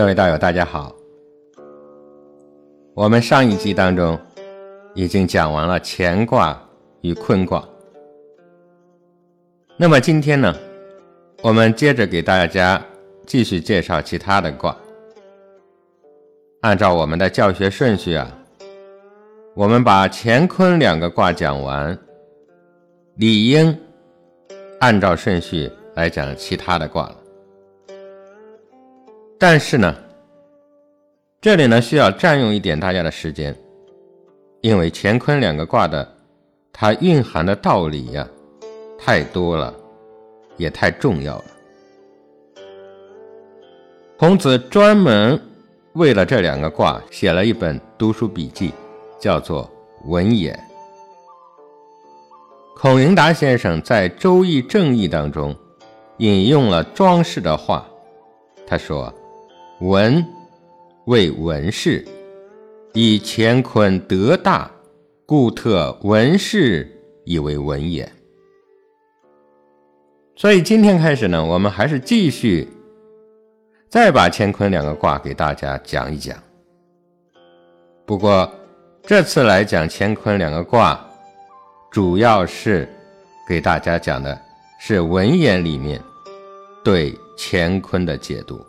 [0.00, 0.96] 各位道友，大家好。
[2.94, 4.18] 我们上一集当中
[4.94, 6.58] 已经讲完了乾卦
[7.02, 7.62] 与坤卦，
[9.76, 10.56] 那么今天呢，
[11.42, 12.82] 我们接着给大家
[13.26, 14.74] 继续介绍其他的卦。
[16.62, 18.26] 按照我们的教学顺序啊，
[19.54, 21.98] 我们把乾坤两个卦讲完，
[23.16, 23.78] 理应
[24.78, 27.16] 按照顺序来讲其他的卦了。
[29.42, 29.96] 但是呢，
[31.40, 33.56] 这里呢需要占用一点大家的时间，
[34.60, 36.06] 因为乾坤两个卦的
[36.70, 38.28] 它蕴含的道理呀
[38.98, 39.74] 太多了，
[40.58, 41.44] 也太重要了。
[44.18, 45.40] 孔子专门
[45.94, 48.74] 为了这两个卦写了一本读书笔记，
[49.18, 49.64] 叫做
[50.10, 50.54] 《文言》。
[52.78, 55.56] 孔颖达先生在《周易正义》当中
[56.18, 57.88] 引用了庄氏的话，
[58.66, 59.10] 他说。
[59.80, 60.22] 文
[61.06, 62.06] 为文士，
[62.92, 64.70] 以乾坤得大，
[65.24, 66.86] 故特文士
[67.24, 68.06] 以为文也。
[70.36, 72.68] 所以今天开始呢，我们还是继续
[73.88, 76.36] 再把乾坤两个卦给大家讲一讲。
[78.04, 78.52] 不过
[79.02, 81.02] 这次来讲乾坤两个卦，
[81.90, 82.86] 主要是
[83.48, 84.38] 给大家讲的
[84.78, 85.98] 是文言里面
[86.84, 88.62] 对乾坤的解读。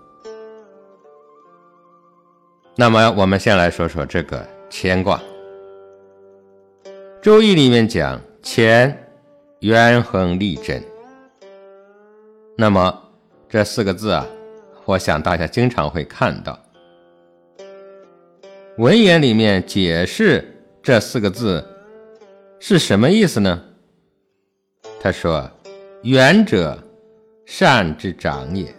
[2.75, 5.21] 那么，我们先来说说这个乾卦。
[7.21, 8.97] 周易里面讲乾，
[9.59, 10.81] 元亨利贞。
[12.57, 13.11] 那么
[13.49, 14.25] 这四个字啊，
[14.85, 16.57] 我想大家经常会看到。
[18.77, 20.43] 文言里面解释
[20.81, 21.63] 这四个字
[22.59, 23.61] 是什么意思呢？
[25.01, 25.51] 他说
[26.03, 26.81] ：“元者，
[27.45, 28.73] 善之长也。”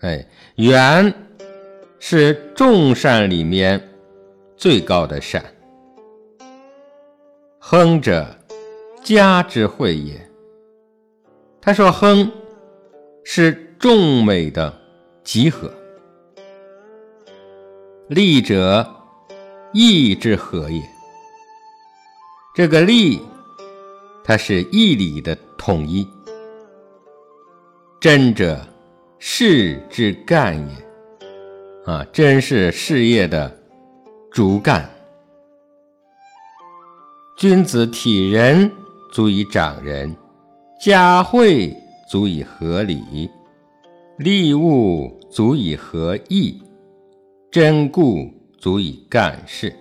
[0.00, 0.26] 哎，
[0.56, 1.14] 元。
[1.98, 3.80] 是众善里面
[4.56, 5.44] 最高的善，
[7.58, 8.26] 亨者，
[9.02, 10.14] 家之惠也。
[11.60, 12.30] 他说亨
[13.24, 14.72] 是众美的
[15.24, 15.72] 集合，
[18.08, 18.88] 利者，
[19.72, 20.80] 义之和也。
[22.54, 23.20] 这个利，
[24.22, 26.06] 它是义理的统一。
[27.98, 28.64] 真者，
[29.18, 30.85] 事之干也。
[31.86, 33.56] 啊，真是事业的
[34.32, 34.90] 主干。
[37.36, 38.68] 君子体人
[39.12, 40.12] 足以长人，
[40.80, 41.72] 家惠
[42.10, 43.30] 足以合理，
[44.18, 46.60] 利物足以合义，
[47.52, 49.72] 真故足以干事。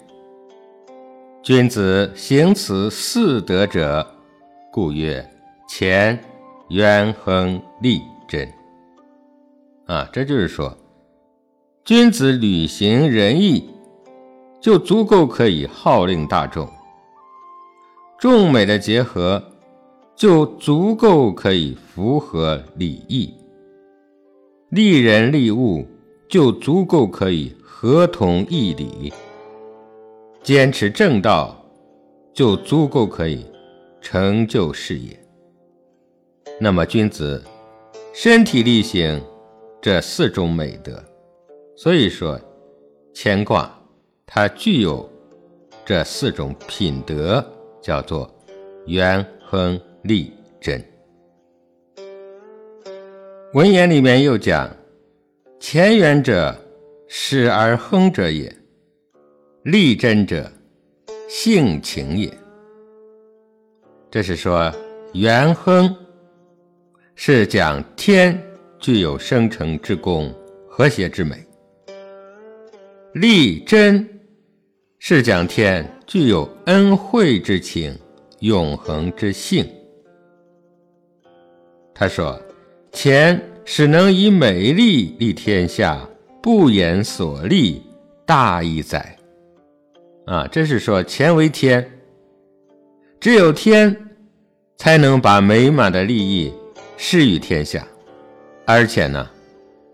[1.41, 4.05] 君子行此四德者，
[4.71, 5.27] 故曰
[5.67, 6.19] 乾
[6.69, 8.47] 元亨利贞。
[9.87, 10.71] 啊，这就是说。
[11.85, 13.69] 君子履行仁义，
[14.59, 16.65] 就足够可以号令大众；
[18.17, 19.43] 众美的结合，
[20.15, 23.29] 就足够可以符合礼义；
[24.69, 25.85] 利人利物，
[26.27, 29.13] 就足够可以合同义理；
[30.41, 31.55] 坚持正道，
[32.33, 33.45] 就足够可以
[34.01, 35.15] 成就事业。
[36.59, 37.43] 那么，君子
[38.11, 39.21] 身体力行
[39.79, 40.99] 这四种美德。
[41.77, 42.39] 所以说，
[43.13, 43.69] 乾卦
[44.25, 45.07] 它具有
[45.85, 47.45] 这四种品德，
[47.81, 48.33] 叫做
[48.85, 50.31] 元亨利
[50.61, 50.83] 贞。
[53.53, 54.73] 文言里面又讲：
[55.59, 56.55] 乾元者，
[57.07, 58.49] 始而亨者也；
[59.63, 60.49] 利贞者，
[61.27, 62.31] 性情也。
[64.09, 64.71] 这是说
[65.13, 65.93] 元亨
[67.15, 68.41] 是讲天
[68.79, 70.33] 具有生成之功、
[70.69, 71.44] 和谐之美。
[73.15, 74.05] 利贞
[74.99, 77.97] 是讲天具有恩惠之情、
[78.39, 79.65] 永恒之性。
[81.93, 82.37] 他说
[82.91, 86.05] ：“钱使能以美丽立天下，
[86.43, 87.81] 不言所立，
[88.25, 89.17] 大义哉！”
[90.27, 91.89] 啊，这是说钱为天，
[93.17, 93.95] 只有天
[94.75, 96.51] 才能把美满的利益
[96.97, 97.87] 施于天下，
[98.65, 99.25] 而且呢，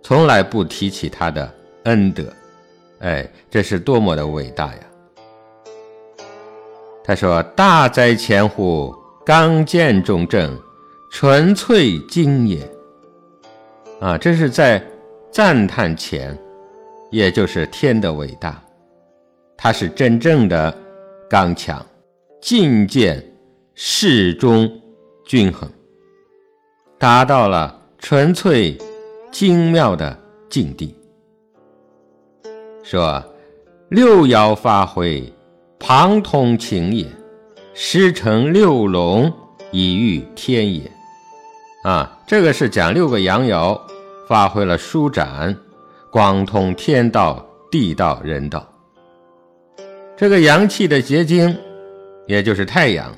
[0.02, 1.54] 从来不提起他的
[1.84, 2.26] 恩德。
[3.02, 4.80] 哎，这是多么的伟大呀！
[7.04, 8.96] 他说：“大哉乾乎！
[9.26, 10.56] 刚健中正，
[11.12, 12.60] 纯粹精也。”
[14.00, 14.84] 啊，这是在
[15.32, 16.38] 赞叹乾，
[17.10, 18.62] 也就是天的伟大。
[19.58, 20.76] 它是真正的
[21.28, 21.84] 刚强、
[22.40, 23.24] 进健、
[23.74, 24.72] 适中、
[25.26, 25.68] 均衡，
[27.00, 28.78] 达到了纯粹
[29.32, 30.16] 精妙的
[30.50, 30.96] 境地。
[32.84, 33.24] 说
[33.90, 35.32] 六爻发挥，
[35.80, 37.06] 旁通情也；
[37.74, 39.32] 师承六龙，
[39.72, 40.92] 以御天也。
[41.84, 43.80] 啊，这个是讲六个阳爻
[44.28, 45.56] 发挥了舒展，
[46.12, 48.68] 广通天道、地道、人道。
[50.16, 51.58] 这个阳气的结晶，
[52.28, 53.12] 也就是太阳，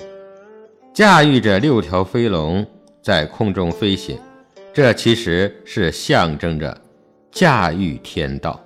[0.94, 2.66] 驾驭着六条飞龙
[3.02, 4.18] 在空中飞行，
[4.72, 6.76] 这其实是象征着
[7.30, 8.58] 驾驭天道。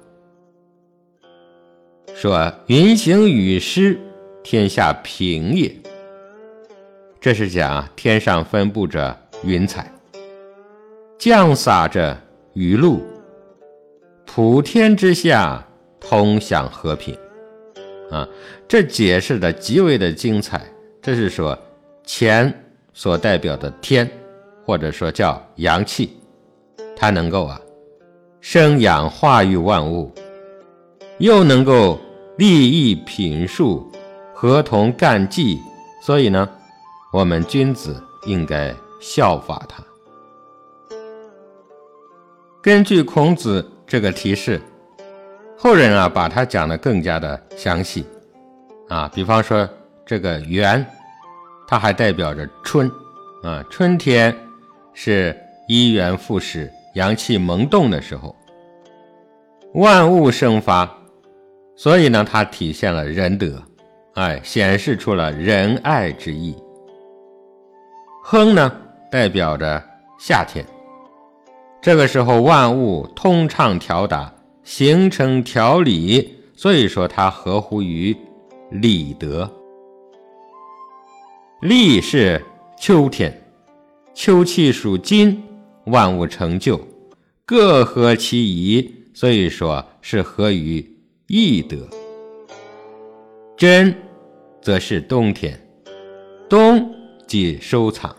[2.20, 3.96] 说云行雨施，
[4.42, 5.72] 天下平也。
[7.20, 9.88] 这是讲天上分布着云彩，
[11.16, 12.20] 降洒着
[12.54, 13.00] 雨露，
[14.26, 15.64] 普天之下
[16.00, 17.16] 通享和平。
[18.10, 18.28] 啊，
[18.66, 20.60] 这解释的极为的精彩。
[21.00, 21.56] 这是说，
[22.04, 22.52] 乾
[22.92, 24.10] 所代表的天，
[24.66, 26.16] 或者说叫阳气，
[26.96, 27.60] 它能够啊
[28.40, 30.12] 生养化育万物，
[31.18, 32.00] 又能够
[32.38, 33.93] 利益品数，
[34.32, 35.61] 合同干纪。
[36.00, 36.49] 所以呢，
[37.12, 39.85] 我们君子应该效法他。
[42.62, 44.58] 根据孔子这个提示。
[45.61, 48.06] 后人啊，把它讲得更加的详细，
[48.88, 49.69] 啊，比方说
[50.06, 50.87] 这个元，
[51.67, 52.88] 它还代表着春，
[53.43, 54.32] 啊，春天
[54.94, 55.37] 是
[55.67, 58.37] 一元复始、阳气萌动的时候，
[59.75, 60.88] 万物生发，
[61.78, 63.62] 所以呢，它体现了仁德，
[64.14, 66.56] 哎，显示出了仁爱之意。
[68.25, 68.76] 亨呢，
[69.12, 69.80] 代表着
[70.19, 70.66] 夏天，
[71.80, 74.34] 这个时候万物通畅调达。
[74.64, 78.14] 形成条理，所以说它合乎于
[78.70, 79.50] 礼德。
[81.62, 82.44] 立是
[82.78, 83.32] 秋天，
[84.12, 85.42] 秋气属金，
[85.86, 86.78] 万物成就，
[87.46, 90.86] 各合其宜，所以说是合于
[91.28, 91.76] 易德。
[93.54, 93.94] 真，
[94.62, 95.60] 则是冬天，
[96.48, 96.90] 冬
[97.26, 98.16] 即收藏，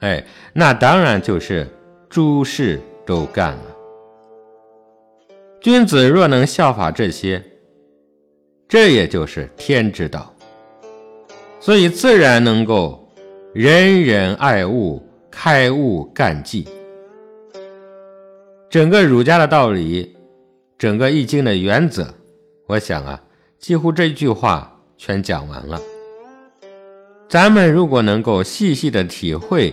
[0.00, 1.68] 哎，那当然就是
[2.08, 3.76] 诸事都干了。
[5.60, 7.40] 君子若能效法这些，
[8.66, 10.34] 这也就是天之道，
[11.60, 13.08] 所以自然能够
[13.54, 15.00] 人人爱物，
[15.30, 16.66] 开物干纪。
[18.68, 20.16] 整个儒家的道理，
[20.76, 22.14] 整个易经的原则，
[22.68, 23.18] 我想啊，
[23.58, 25.80] 几乎这句话全讲完了。
[27.26, 29.72] 咱们如果能够细细的体会，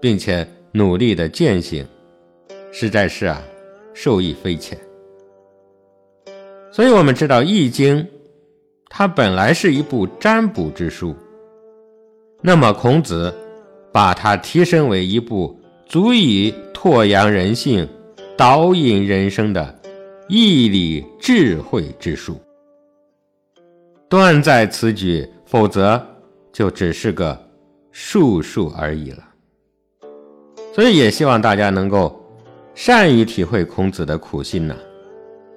[0.00, 1.84] 并且努力的践行，
[2.70, 3.42] 实在是啊，
[3.92, 4.78] 受益匪浅。
[6.70, 7.96] 所以我们知道，《易经》
[8.88, 11.16] 它本来是一部占卜之书，
[12.40, 13.34] 那么孔子
[13.90, 17.88] 把它提升为一部足以拓扬人性、
[18.36, 19.77] 导引人生的
[20.28, 22.40] 义理智慧之术。
[24.08, 26.04] 断在此举，否则
[26.52, 27.38] 就只是个
[27.90, 29.24] 术数而已了。
[30.74, 32.22] 所以也希望大家能够
[32.74, 34.76] 善于体会孔子的苦心呐，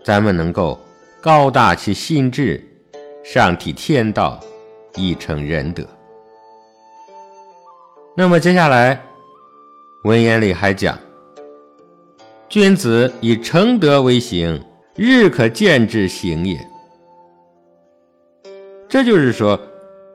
[0.03, 0.79] 咱们能够。
[1.23, 2.59] 高大其心志，
[3.23, 4.39] 上体天道，
[4.95, 5.85] 以成仁德。
[8.17, 8.99] 那么接下来，
[10.03, 10.97] 文言里还讲：
[12.51, 14.61] 君子以成德为行，
[14.97, 16.59] 日可见之行也。
[18.89, 19.57] 这就是说，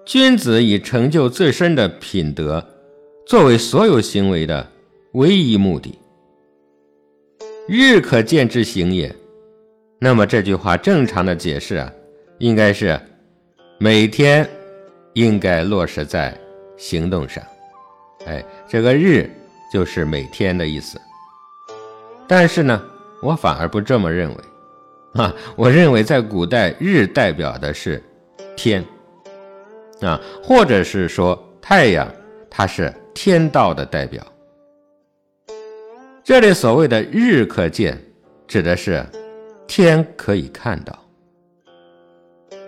[0.05, 2.63] 君子以成就自身的品德
[3.27, 4.71] 作为所有行为的
[5.15, 5.99] 唯一目的。
[7.67, 9.11] 日可见之行也。
[9.99, 11.91] 那么这句话正常的解释啊，
[12.37, 13.01] 应该是
[13.79, 14.47] 每天
[15.15, 16.39] 应该落实在
[16.77, 17.43] 行动上。
[18.27, 19.27] 哎，这个日
[19.73, 21.01] 就是每天的意思。
[22.27, 22.83] 但是呢，
[23.23, 24.37] 我反而不这么认为
[25.15, 28.03] 啊，我认为在古代日代表的是
[28.57, 28.85] 天
[30.01, 32.07] 啊，或者是说太阳，
[32.51, 34.25] 它是天道的代表。
[36.25, 37.99] 这里所谓的日可见，
[38.47, 39.05] 指的是。
[39.69, 40.97] 天可以看到，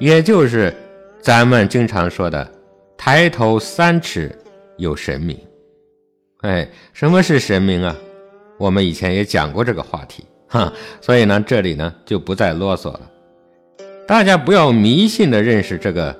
[0.00, 0.75] 也就是
[1.21, 2.53] 咱们经常说的
[2.99, 4.37] “抬头三尺
[4.79, 5.38] 有神明”。
[6.43, 7.97] 哎，什么是神明啊？
[8.59, 10.73] 我们以前也讲过这个话题， 哈。
[11.00, 13.00] 所以呢，这里呢就不再啰嗦了。
[14.07, 16.15] 大家不要迷信的认识这个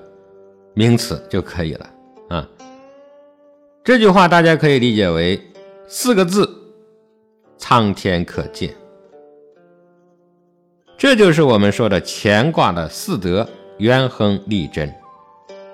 [0.75, 1.91] 名词就可以了
[2.29, 2.49] 啊。
[3.83, 5.41] 这句话大家可以理解为
[5.87, 6.49] 四个字：
[7.57, 8.75] 苍天可见。
[10.99, 14.93] 这就是我们说的乾卦的四德：元亨利贞，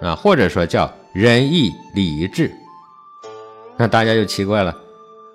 [0.01, 2.53] 啊，或者说叫仁义礼智。
[3.77, 4.77] 那大家就奇怪了，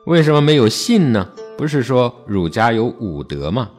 [0.06, 1.29] 为什么没有信呢？
[1.58, 3.70] 不是说儒家有五德吗？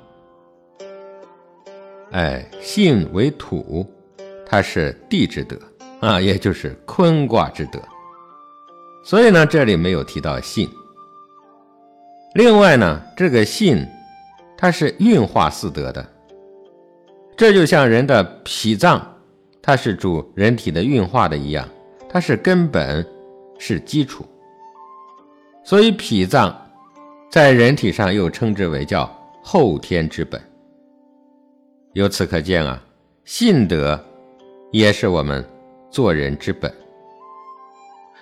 [2.13, 3.89] 哎，信为土，
[4.47, 5.57] 它是地之德
[6.01, 7.81] 啊，也就是坤卦之德。
[9.05, 10.69] 所以呢，这里没有提到信。
[12.35, 13.85] 另外呢，这个信，
[14.57, 16.07] 它是运化四德的。
[17.37, 19.05] 这就像人的脾脏，
[19.63, 21.67] 它是主人体的运化的一样，
[22.09, 23.05] 它是根本，
[23.59, 24.25] 是基础。
[25.71, 26.53] 所以脾脏
[27.31, 29.09] 在人体上又称之为叫
[29.41, 30.43] 后天之本。
[31.93, 32.83] 由此可见啊，
[33.25, 34.05] 信德
[34.73, 35.49] 也是我们
[35.89, 36.75] 做人之本。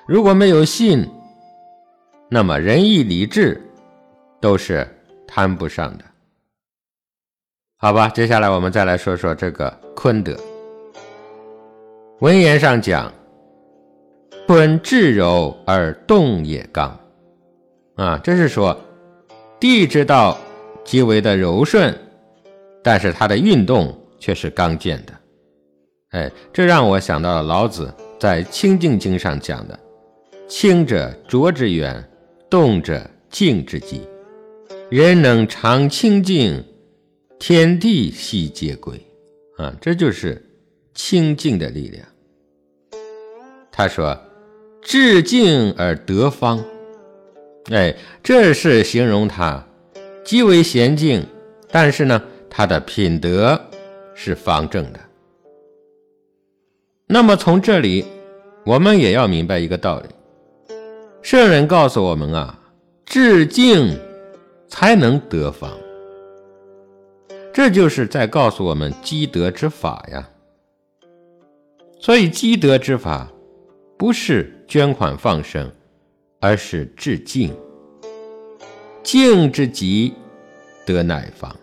[0.07, 1.09] 如果没有信，
[2.29, 3.59] 那么仁义礼智
[4.43, 4.87] 都是
[5.27, 6.05] 谈不上的。
[7.79, 10.37] 好吧，接下来我们再来说说这个坤德。
[12.21, 13.11] 文言上讲，
[14.47, 16.95] 坤至柔而动也刚，
[17.99, 18.79] 啊，这是说
[19.59, 20.39] 地之道
[20.85, 21.93] 极为的柔顺，
[22.83, 25.13] 但是它的运动却是刚健的。
[26.11, 29.79] 哎，这让我想到了老子在《清净经》上讲的
[30.49, 32.09] ：“清者浊之源，
[32.49, 34.01] 动者静之基。
[34.89, 36.65] 人能常清净。”
[37.41, 39.01] 天地悉皆归，
[39.59, 40.45] 啊，这就是
[40.93, 42.05] 清净的力量。
[43.71, 44.17] 他说
[44.83, 46.65] ：“至静而得方。”
[47.71, 49.63] 哎，这是形容他
[50.25, 51.27] 极为娴静，
[51.71, 53.61] 但是呢，他的品德
[54.15, 55.01] 是方正的。
[57.07, 58.05] 那么从这里，
[58.65, 60.09] 我们也要明白一个道理：
[61.23, 62.59] 圣人告诉我们啊，
[63.05, 63.99] 至静
[64.69, 65.71] 才能得方。
[67.53, 70.29] 这就是在告诉我们积德之法呀。
[72.01, 73.29] 所以积德之法
[73.99, 75.71] 不是捐款放生，
[76.41, 77.55] 而是致敬。
[79.03, 80.15] 敬之极，
[80.85, 81.55] 得乃方。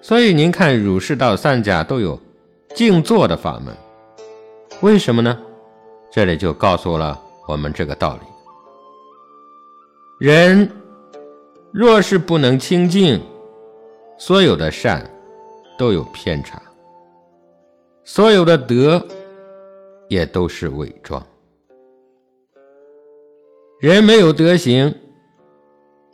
[0.00, 2.18] 所以您看，儒释道三家都有
[2.74, 3.74] 静坐的法门，
[4.80, 5.38] 为什么呢？
[6.10, 8.14] 这里就告诉了我们这个道
[10.20, 10.70] 理：人
[11.72, 13.20] 若是不能清净。
[14.18, 15.10] 所有的善
[15.76, 16.62] 都有偏差，
[18.04, 19.04] 所有的德
[20.06, 21.20] 也都是伪装。
[23.82, 24.94] 人没有德行，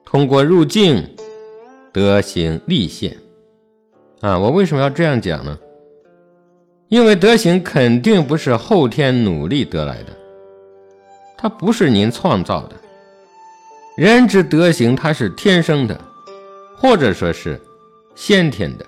[0.03, 1.07] 通过入境，
[1.93, 3.15] 德行立现。
[4.23, 5.59] 啊，我为什么要这样讲呢？
[6.89, 10.17] 因为德行肯定不是后天努力得来的，
[11.37, 12.77] 它不是您创造的。
[13.99, 16.01] 人之德行，它是天生的，
[16.75, 17.61] 或者说是。
[18.15, 18.87] 先天的，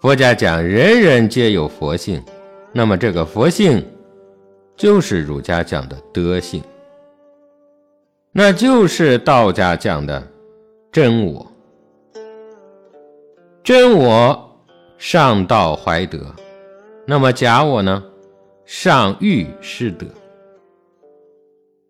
[0.00, 2.22] 佛家讲人人皆有佛性，
[2.70, 3.84] 那么这个佛性
[4.76, 6.62] 就是儒家讲的德性，
[8.34, 10.26] 那就是道家讲的
[10.90, 11.46] 真我。
[13.62, 14.58] 真我
[14.96, 16.18] 上道怀德，
[17.06, 18.02] 那么假我呢？
[18.64, 20.06] 上欲失德。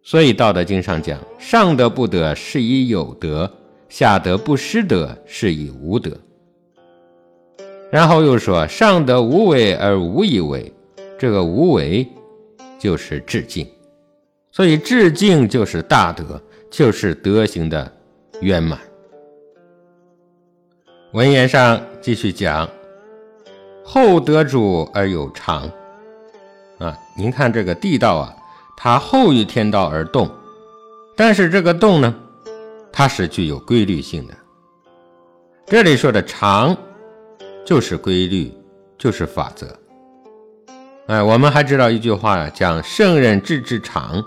[0.02, 3.48] 所以《道德经》上讲：上德不德，是以有德。
[3.88, 6.10] 下德不失德，是以无德。
[7.90, 10.72] 然后又说：上德无为而无以为，
[11.16, 12.04] 这个无为
[12.80, 13.64] 就是致敬。
[14.52, 16.40] 所以致敬就是大德，
[16.70, 17.90] 就是德行的
[18.42, 18.78] 圆满。
[21.12, 22.68] 文言上继续讲：
[23.82, 25.68] 厚德主而有常。
[26.78, 28.36] 啊，您看这个地道啊，
[28.76, 30.30] 它厚于天道而动，
[31.16, 32.14] 但是这个动呢？
[32.92, 34.34] 它是具有规律性的。
[35.64, 36.76] 这里说的常，
[37.64, 38.52] 就是规律，
[38.98, 39.66] 就是法则。
[41.06, 44.22] 哎，我们还知道一句话讲圣人治之常。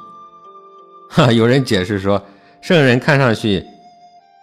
[1.09, 2.23] 哈， 有人解释说，
[2.61, 3.63] 圣人看上去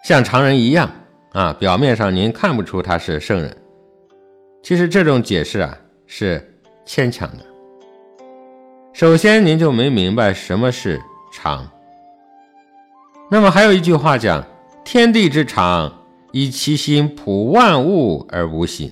[0.03, 0.89] 像常人一样
[1.31, 3.55] 啊，表面上您看不出他是圣人。
[4.61, 5.77] 其实这种解释啊
[6.07, 6.55] 是
[6.85, 7.45] 牵强的。
[8.93, 11.01] 首先，您就没明白什么是
[11.33, 11.69] 常。
[13.29, 14.45] 那么还有一句话讲
[14.85, 15.91] ：“天地之常，
[16.31, 18.89] 以其心普万物而无心；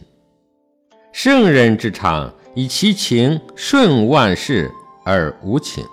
[1.12, 4.72] 圣人之常，以其情顺万事
[5.06, 5.86] 而无情。”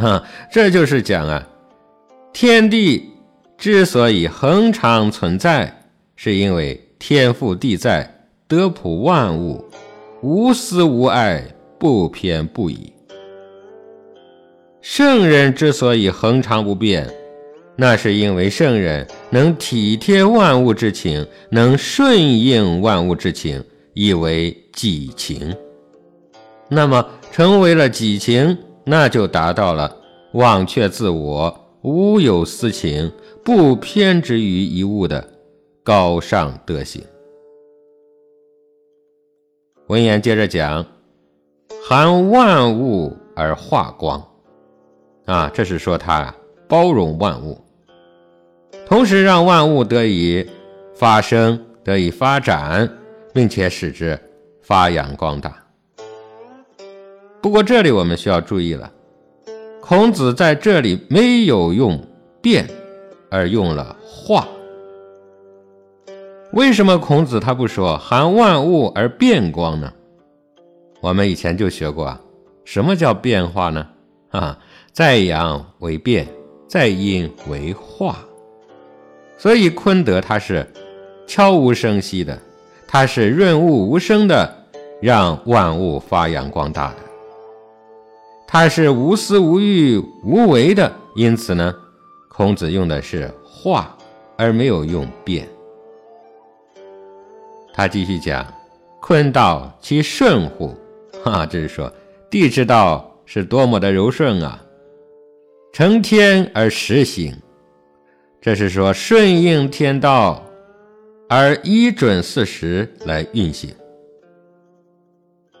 [0.00, 1.46] 啊，这就是讲啊，
[2.32, 3.10] 天地
[3.56, 5.82] 之所以恒常存在，
[6.16, 9.64] 是因为天赋地在，德普万物，
[10.22, 11.44] 无私无爱，
[11.78, 12.92] 不偏不倚。
[14.80, 17.08] 圣人之所以恒常不变。
[17.76, 23.64] 那是因为圣人能体贴万物之情，能顺应万物之情，
[23.94, 25.56] 以为己情。
[26.68, 28.58] 那么成为了己情，
[28.90, 29.96] 那就达到了
[30.32, 33.12] 忘却自我、无有私情、
[33.44, 35.24] 不偏执于一物的
[35.84, 37.00] 高尚德行。
[39.86, 40.84] 文言接着讲
[41.88, 44.20] ：“含万物而化光。”
[45.26, 46.34] 啊，这是说它
[46.66, 47.60] 包容万物，
[48.88, 50.44] 同时让万物得以
[50.96, 52.92] 发生、得以发展，
[53.32, 54.18] 并且使之
[54.62, 55.59] 发扬光大。
[57.42, 58.90] 不过这里我们需要注意了，
[59.80, 61.98] 孔子在这里没有用
[62.42, 62.68] 变，
[63.30, 64.46] 而用了化。
[66.52, 69.92] 为什么孔子他不说含万物而变光呢？
[71.00, 72.20] 我们以前就学过啊，
[72.64, 73.86] 什么叫变化呢？
[74.30, 74.58] 啊，
[74.92, 76.26] 在阳为变，
[76.68, 78.18] 在阴为化。
[79.38, 80.70] 所以坤德它是
[81.26, 82.38] 悄无声息的，
[82.86, 84.52] 它是润物无声的，
[85.00, 86.96] 让万物发扬光大的。
[88.52, 91.72] 他是无私无欲无为的，因此呢，
[92.28, 93.96] 孔子用的是化，
[94.36, 95.48] 而没有用变。
[97.72, 98.44] 他继续讲
[99.00, 100.76] ：“坤道其顺乎？
[101.22, 101.92] 哈，这是说
[102.28, 104.60] 地之道是多么的柔顺啊！
[105.72, 107.32] 成天而实行，
[108.40, 110.42] 这是说顺应天道
[111.28, 113.72] 而依准四时来运行。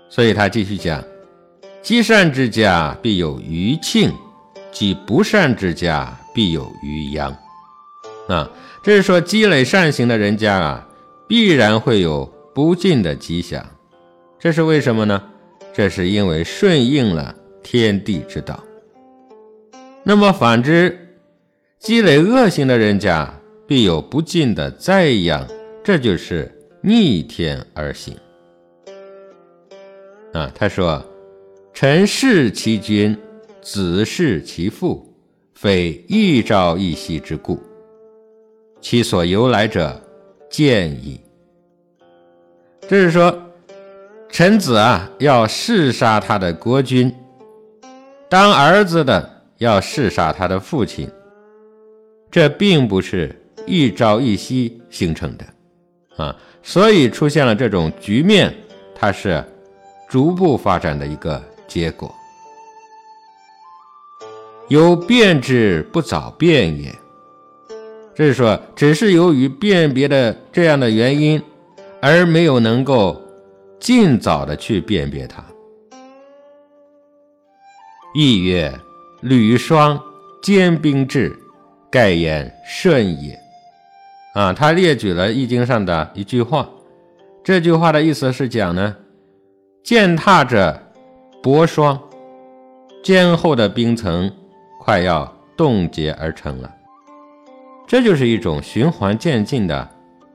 [0.08, 1.00] 所以他继续讲：
[1.82, 4.12] 积善之家必有余庆，
[4.70, 7.36] 积不善之家必有余殃。
[8.28, 8.50] 啊，
[8.82, 10.86] 这是说积累善行的人家啊。”
[11.30, 13.64] 必然会有不尽的吉祥，
[14.36, 15.22] 这是为什么呢？
[15.72, 18.58] 这是因为顺应了天地之道。
[20.02, 21.14] 那么反之，
[21.78, 23.32] 积累恶行的人家
[23.64, 25.46] 必有不尽的灾殃，
[25.84, 28.16] 这就是逆天而行。
[30.32, 31.00] 啊，他说
[31.72, 33.16] ：“臣弑其君，
[33.62, 35.12] 子弑其父，
[35.54, 37.58] 非一朝一夕之故，
[38.80, 40.00] 其所由来者。”
[40.50, 41.20] 建议，
[42.88, 43.32] 这是说，
[44.28, 47.14] 臣子啊要弑杀他的国君，
[48.28, 51.08] 当儿子的要弑杀他的父亲，
[52.32, 53.32] 这并不是
[53.64, 55.44] 一朝一夕形成的。
[56.16, 58.52] 啊，所以出现了这种局面，
[58.92, 59.44] 它是
[60.08, 62.14] 逐步发展的一个结果。
[64.68, 66.94] 有变之不早变也。
[68.14, 71.42] 这是说，只是由于辨别的这样的原因，
[72.02, 73.18] 而没有能够
[73.78, 75.42] 尽早的去辨别它。
[78.14, 78.78] 亦曰
[79.22, 79.98] ：“履霜
[80.42, 81.34] 坚冰至，
[81.90, 83.38] 盖言顺也。”
[84.34, 86.68] 啊，他列举了《易经》上的一句话。
[87.42, 88.94] 这句话的意思是讲呢，
[89.82, 90.89] 践踏着
[91.42, 91.98] 薄霜，
[93.02, 94.30] 坚厚的冰层
[94.78, 96.70] 快要冻结而成了。
[97.86, 99.88] 这就是一种循环渐进的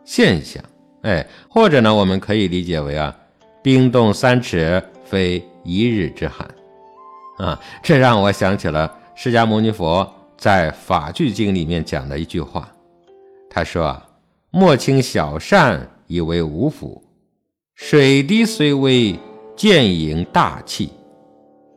[0.03, 0.63] 现象，
[1.03, 3.15] 哎，或者呢，我们可以理解为啊，
[3.61, 6.49] 冰冻三尺非一日之寒，
[7.37, 12.67] 啊，这让我想起了释迦牟尼佛在《法句经》里面讲的一句话，
[13.47, 14.07] 他说啊，
[14.49, 17.03] 莫轻小善以为无辅，
[17.75, 19.17] 水滴虽微，
[19.55, 20.89] 渐盈大器，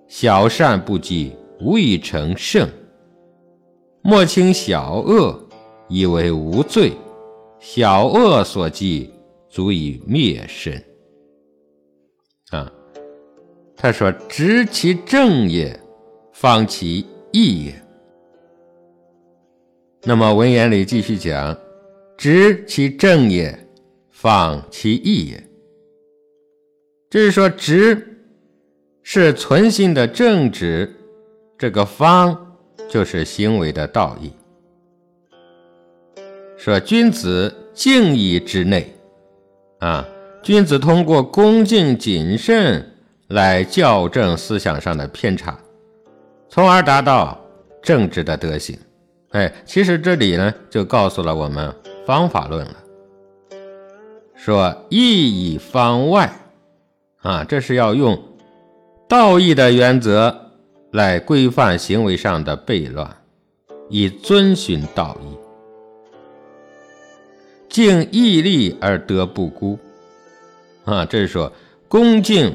[0.06, 2.66] 小善不积，无以成圣；
[4.02, 5.44] 莫轻小恶。
[5.90, 6.92] 以为无罪，
[7.58, 9.10] 小恶所积，
[9.48, 10.84] 足以灭身。
[12.50, 12.70] 啊，
[13.74, 15.80] 他说：“执其正也，
[16.34, 17.82] 放其义也。”
[20.04, 21.56] 那么文言里继续讲
[22.18, 23.58] ：“执其正也，
[24.10, 25.42] 放其义也。”
[27.10, 28.18] 就是说，直
[29.02, 30.94] 是存心的正直，
[31.56, 32.56] 这个方
[32.88, 34.30] 就是行为的道义。
[36.58, 38.94] 说君子敬以之内，
[39.78, 40.06] 啊，
[40.42, 42.84] 君子通过恭敬谨慎
[43.28, 45.58] 来校正思想上的偏差，
[46.50, 47.40] 从而达到
[47.80, 48.78] 正直的德行。
[49.30, 52.76] 哎，其实这里呢就告诉了我们方法论了。
[54.34, 56.30] 说义以方外，
[57.22, 58.16] 啊，这是要用
[59.09, 60.52] 道义的原则
[60.92, 63.16] 来规范行为上的悖乱，
[63.88, 65.37] 以遵循道义。
[67.68, 69.78] 敬义利而德不孤，
[70.85, 71.52] 啊，这是说
[71.88, 72.54] 恭敬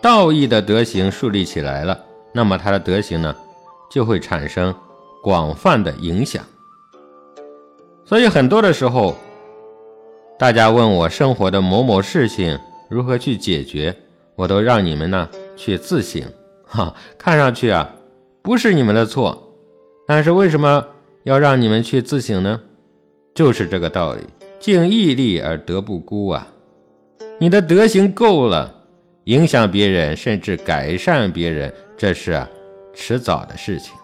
[0.00, 1.98] 道义的德行树立起来了，
[2.32, 3.34] 那么他的德行呢，
[3.90, 4.74] 就会产生
[5.22, 6.44] 广泛的影响。
[8.04, 9.16] 所以很多的时候，
[10.38, 13.94] 大家问我生活的某某事情如何去解决，
[14.36, 16.22] 我都让你们呢去自省。
[16.64, 17.94] 哈， 看上去啊
[18.42, 19.54] 不是你们的错，
[20.06, 20.86] 但是为什么
[21.22, 22.60] 要让你们去自省呢？
[23.34, 24.22] 就是这个道理，
[24.60, 26.46] 敬义利而德不孤啊！
[27.40, 28.72] 你的德行够了，
[29.24, 32.46] 影响别人，甚至改善别人，这是
[32.94, 33.94] 迟早的事情。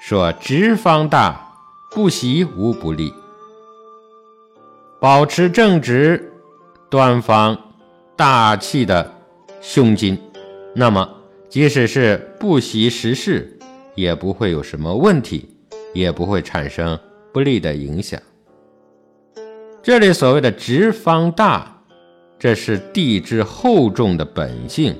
[0.00, 1.52] 说直方大，
[1.90, 3.12] 不习无不利。
[5.00, 6.31] 保持正直、
[6.92, 7.56] 端方、
[8.14, 9.10] 大气的
[9.62, 10.18] 胸襟，
[10.74, 11.08] 那么
[11.48, 13.58] 即使是不习时事，
[13.94, 15.48] 也不会有什么问题，
[15.94, 16.98] 也不会产生
[17.32, 18.20] 不利的影响。
[19.82, 21.82] 这里所谓的直方大，
[22.38, 24.94] 这是地之厚重的本性，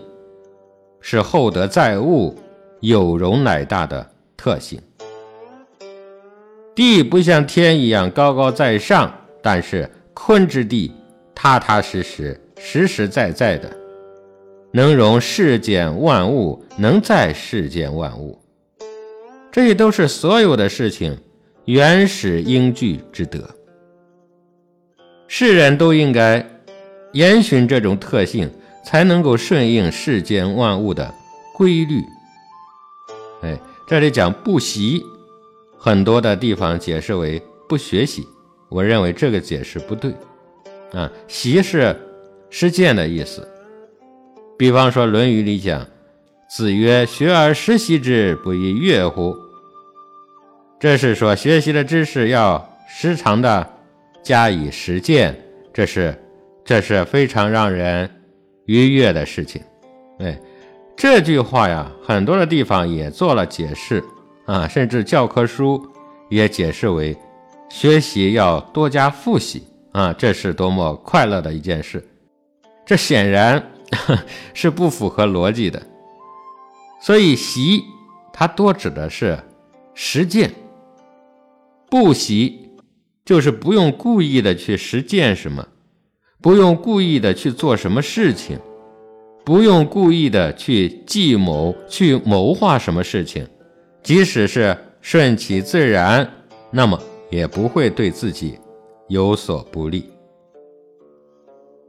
[1.02, 2.34] 是厚德载物、
[2.80, 4.80] 有容乃大的特性。
[6.74, 10.90] 地不像天一样高高在上，但是坤之地
[11.34, 13.74] 踏踏实实、实实在在的，
[14.72, 18.38] 能容世间万物，能载世间万物。
[19.50, 21.18] 这些都是所有的事情
[21.66, 23.48] 原始应具之德。
[25.28, 26.46] 世人都应该
[27.12, 28.50] 严循这种特性，
[28.84, 31.14] 才能够顺应世间万物的
[31.54, 32.02] 规律。
[33.42, 35.02] 哎，这里讲不习。
[35.78, 38.26] 很多的地方解释为不学习，
[38.68, 40.14] 我认为这个解释不对。
[40.92, 41.96] 啊，习是
[42.50, 43.46] 实践的意思。
[44.58, 45.86] 比方说《论语》里讲
[46.48, 49.34] ：“子曰：学而时习之，不亦乐乎？”
[50.78, 53.66] 这是说学习的知识要时常的
[54.22, 55.34] 加以实践，
[55.72, 56.14] 这是
[56.64, 58.08] 这是非常让人
[58.66, 59.62] 愉悦的事情。
[60.18, 60.38] 哎，
[60.96, 64.02] 这句话呀，很多的地方也做了解释。
[64.44, 65.80] 啊，甚至教科书
[66.28, 67.16] 也解释为
[67.70, 72.02] 学习要多加复习啊，这是多么快乐的一件事！
[72.84, 73.62] 这显然
[74.54, 75.80] 是不符合逻辑的。
[77.00, 77.84] 所以习
[78.32, 79.38] 它多指的是
[79.94, 80.50] 实践，
[81.90, 82.70] 不习
[83.24, 85.66] 就是不用故意的去实践什么，
[86.40, 88.58] 不用故意的去做什么事情，
[89.44, 93.46] 不用故意的去计谋去谋划什么事情。
[94.02, 96.28] 即使是顺其自然，
[96.70, 96.98] 那么
[97.30, 98.58] 也不会对自己
[99.08, 100.10] 有所不利。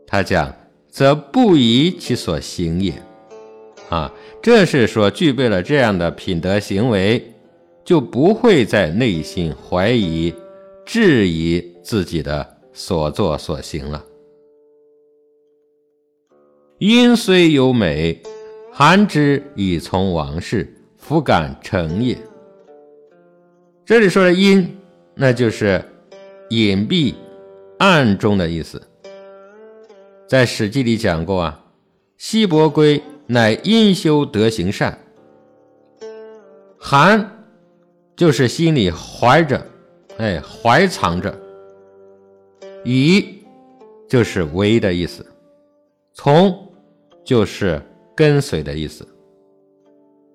[0.06, 0.54] 他讲，
[0.90, 2.94] 则不疑其所行也。
[3.90, 7.34] 啊，这是说具备了这样的品德行为，
[7.84, 10.34] 就不会在内心怀疑、
[10.86, 14.04] 质疑自己的所作所行了。
[16.78, 18.22] 因虽有美，
[18.72, 20.72] 含之以从王室。
[21.06, 22.18] 弗敢成也。
[23.84, 24.78] 这里说的阴，
[25.14, 25.84] 那就是
[26.56, 27.14] 隐蔽、
[27.80, 28.82] 暗中的意思。
[30.28, 31.64] 在《史记》里讲过啊，
[32.18, 34.98] 西伯归乃阴修德行善。
[36.78, 37.46] 含
[38.16, 39.66] 就是心里怀着，
[40.18, 41.34] 哎，怀藏着。
[42.84, 43.40] 以
[44.10, 45.26] 就是为的意思，
[46.14, 46.72] 从
[47.24, 47.82] 就是
[48.14, 49.08] 跟随的意思。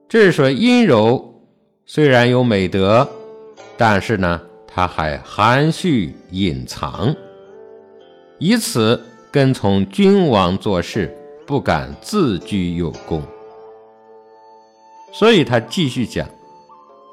[0.08, 1.42] 这是说阴柔
[1.84, 3.06] 虽然有美德，
[3.76, 4.40] 但是呢，
[4.78, 7.12] 他还含蓄隐藏，
[8.38, 11.12] 以此跟从君王做事，
[11.44, 13.20] 不敢自居有功。
[15.12, 16.24] 所以他继续讲：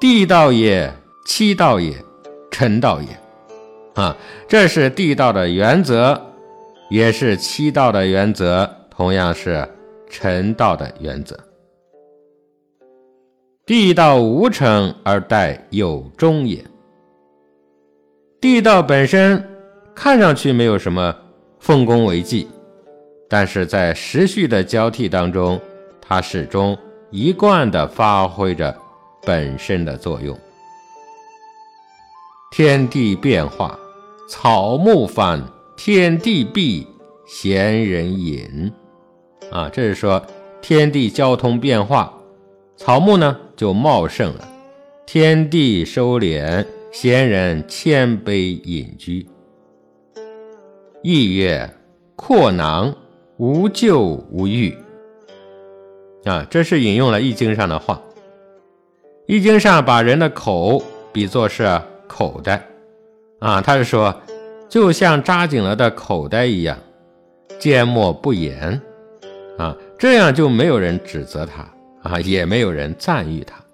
[0.00, 0.92] 地道也，
[1.26, 1.92] 七道也，
[2.52, 3.08] 臣道也。
[4.00, 6.22] 啊，这是地道的原则，
[6.88, 9.68] 也是七道的原则，同样是
[10.08, 11.36] 臣道的原则。
[13.66, 16.64] 地道无成而待有终也。
[18.40, 19.42] 地道本身
[19.94, 21.14] 看上去没有什么
[21.58, 22.46] 丰功伟绩，
[23.28, 25.58] 但是在时序的交替当中，
[26.00, 26.76] 它始终
[27.10, 28.76] 一贯的发挥着
[29.22, 30.38] 本身的作用。
[32.50, 33.78] 天地变化，
[34.28, 35.42] 草木繁，
[35.76, 36.86] 天地闭，
[37.26, 38.70] 贤人隐。
[39.50, 40.22] 啊，这是说
[40.60, 42.12] 天地交通变化。
[42.76, 44.46] 草木呢就茂盛了，
[45.06, 46.64] 天地收敛，
[46.98, 49.28] 闲人谦卑隐居。
[51.02, 51.70] 意曰：
[52.16, 52.96] 阔囊，
[53.36, 54.74] 无咎无欲。
[56.24, 58.00] 啊，这是引用了《易经》上的话，
[59.26, 60.82] 《易经》上把人的口
[61.12, 61.68] 比作是
[62.08, 62.66] 口袋，
[63.40, 64.18] 啊，他是说，
[64.66, 66.78] 就像扎紧了的口袋一样，
[67.58, 68.80] 缄默不言，
[69.58, 71.62] 啊，这样就没有人指责他。
[72.02, 73.65] 啊，也没有人赞誉他。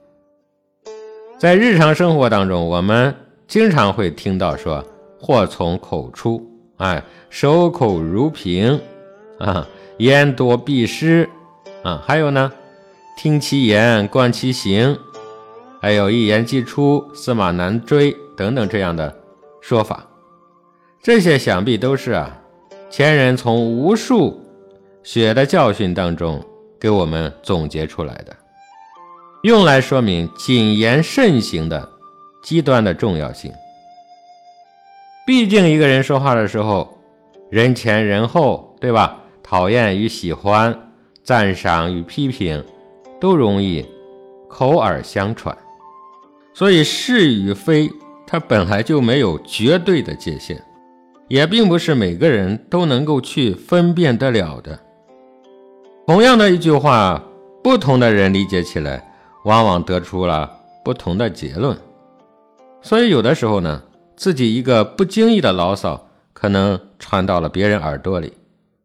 [1.42, 3.12] 在日常生活当中，我们
[3.48, 4.80] 经常会听到说
[5.18, 6.40] “祸从口出”，
[6.78, 8.80] 哎，“守口如瓶”，
[9.40, 9.66] 啊
[9.98, 11.28] ，“言多必失”，
[11.82, 12.52] 啊，还有呢
[13.18, 14.96] ，“听其言，观其行”，
[15.82, 19.12] 还有一言既出，驷马难追等等这样的
[19.60, 20.06] 说法。
[21.02, 22.40] 这些想必都是啊，
[22.88, 24.40] 前人从无数
[25.02, 26.40] 血的教训当中
[26.78, 28.36] 给我们总结出来的，
[29.42, 31.88] 用来说明谨言慎行的
[32.44, 33.52] 极端的重要性。
[35.26, 36.96] 毕竟一个人说话的时候，
[37.50, 39.18] 人前人后，对吧？
[39.42, 40.92] 讨厌与喜欢，
[41.24, 42.64] 赞赏与批评，
[43.20, 43.84] 都容易
[44.48, 45.56] 口耳相传。
[46.54, 47.90] 所以是与非，
[48.24, 50.62] 它本来就没有绝对的界限，
[51.26, 54.78] 也并不是每个人都能够去分辨得了的。
[56.06, 57.20] 同样的一句话，
[57.62, 59.11] 不同的人理解起来，
[59.44, 60.50] 往往得出了
[60.84, 61.76] 不同的结论。
[62.80, 63.82] 所以有的时候呢，
[64.16, 68.32] 自己一个不经意的牢骚，可能传到了别人耳朵里，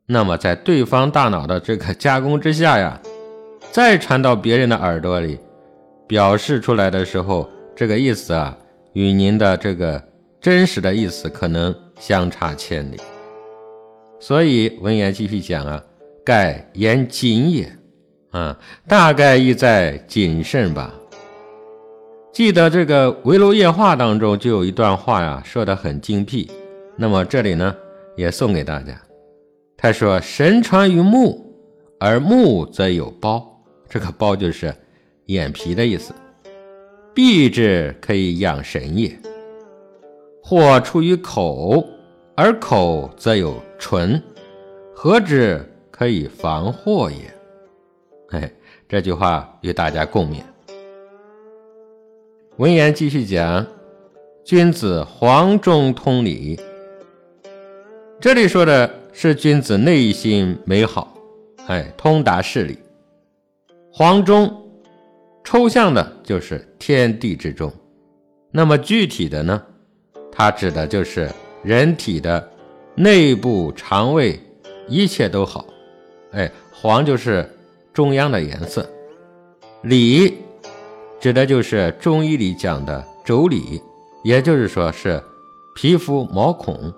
[0.05, 2.99] 那么在对方大脑的这个加工之下呀，
[3.71, 5.39] 再传到别人的耳朵里，
[6.07, 7.49] 表示出来的时候。
[7.79, 8.57] 这个意思啊，
[8.93, 10.03] 与您的这个
[10.41, 12.97] 真实的意思可能相差千里，
[14.19, 15.83] 所以文言继续讲啊，
[16.25, 17.71] 盖言谨也，
[18.31, 20.93] 啊，大概意在谨慎吧。
[22.31, 26.49] 记得这个《围炉夜话》当中就有一段话呀，说的很精辟，
[26.95, 27.75] 那么这里呢
[28.15, 28.99] 也送给大家。
[29.75, 31.51] 他说：“神传于目，
[31.99, 34.73] 而目则有包，这个包就是
[35.25, 36.13] 眼皮的意思。”
[37.15, 39.17] 闭之可以养神也，
[40.43, 41.83] 或出于口，
[42.35, 44.21] 而口则有唇，
[44.93, 47.33] 何之可以防祸也？
[48.31, 48.51] 哎，
[48.87, 50.41] 这句话与大家共勉。
[52.57, 53.65] 文言继续讲，
[54.43, 56.59] 君子黄中通理。
[58.19, 61.15] 这里说的是君子内心美好，
[61.67, 62.77] 哎，通达事理，
[63.91, 64.63] 黄中。
[65.43, 67.71] 抽象的就是天地之中，
[68.51, 69.63] 那么具体的呢？
[70.29, 71.31] 它指的就是
[71.63, 72.51] 人体的
[72.95, 74.37] 内部肠胃，
[74.89, 75.65] 一切都好。
[76.33, 77.49] 哎，黄就是
[77.97, 78.87] 中央的颜色。
[79.81, 80.37] 里
[81.19, 83.81] 指的就是中医里讲的腠理，
[84.23, 85.19] 也就是说是
[85.73, 86.93] 皮肤毛孔。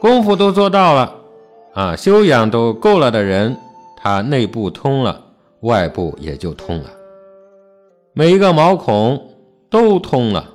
[0.00, 1.14] 功夫都做到了
[1.72, 3.56] 啊，修养都够了的人，
[3.96, 5.24] 他内部通了。
[5.60, 6.90] 外部也就通了，
[8.12, 9.34] 每一个毛孔
[9.70, 10.52] 都通了，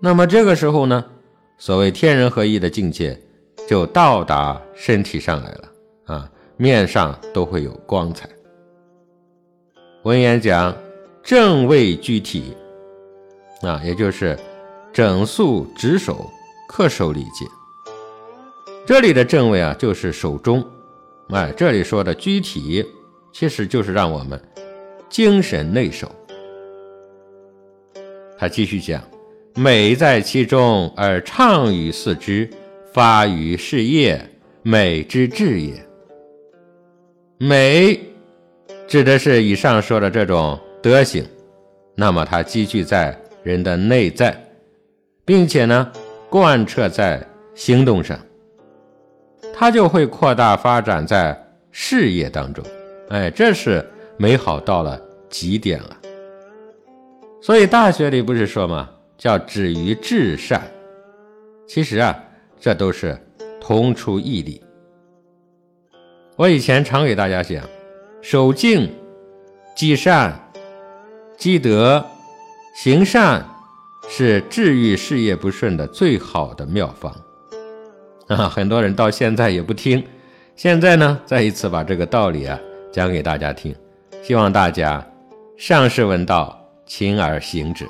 [0.00, 1.04] 那么这个时候呢，
[1.58, 3.20] 所谓天人合一的境界
[3.68, 5.68] 就到达身体上来了
[6.06, 6.30] 啊，
[6.60, 8.28] 面上都会有光彩。
[10.02, 10.76] 文言讲
[11.22, 12.54] 正位居体
[13.62, 14.38] 啊，也就是
[14.92, 16.30] 整肃执守、
[16.68, 17.46] 恪守礼节。
[18.84, 20.62] 这里的正位啊，就是守中，
[21.30, 22.84] 哎，这里说的居体。
[23.32, 24.38] 其实就是让我们
[25.08, 26.10] 精神内守。
[28.36, 29.02] 他继续讲
[29.54, 32.50] ：“美在其中，而畅于四肢，
[32.92, 34.20] 发于事业，
[34.62, 35.82] 美之至也。”
[37.42, 37.98] 美
[38.86, 41.26] 指的是以上说的这种德行，
[41.94, 44.38] 那么它积聚在人的内在，
[45.24, 45.90] 并且呢
[46.28, 48.20] 贯彻在行动上，
[49.54, 51.34] 它就会扩大发展在
[51.70, 52.62] 事业当中。
[53.08, 55.00] 哎，这是美好到了
[55.30, 55.96] 极点了。
[57.40, 58.90] 所以大学里不是说吗？
[59.16, 60.60] 叫止于至善。
[61.66, 62.22] 其实啊，
[62.60, 63.18] 这都是
[63.58, 64.62] 同出异理。
[66.40, 67.62] 我以前常给大家讲，
[68.22, 68.90] 守静、
[69.76, 70.50] 积善、
[71.36, 72.02] 积德、
[72.74, 73.44] 行善，
[74.08, 77.14] 是治愈事业不顺的最好的妙方。
[78.28, 80.02] 啊，很多人到现在也不听。
[80.56, 82.58] 现在呢，再一次把这个道理啊。
[82.90, 83.76] 讲给大家听，
[84.22, 85.06] 希望大家
[85.58, 87.86] 上士闻道，勤而行之。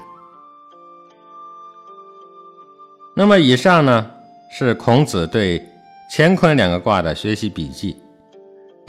[3.14, 4.10] 那么以上呢
[4.50, 5.64] 是孔子对
[6.10, 7.96] 乾坤两个卦的学习笔记，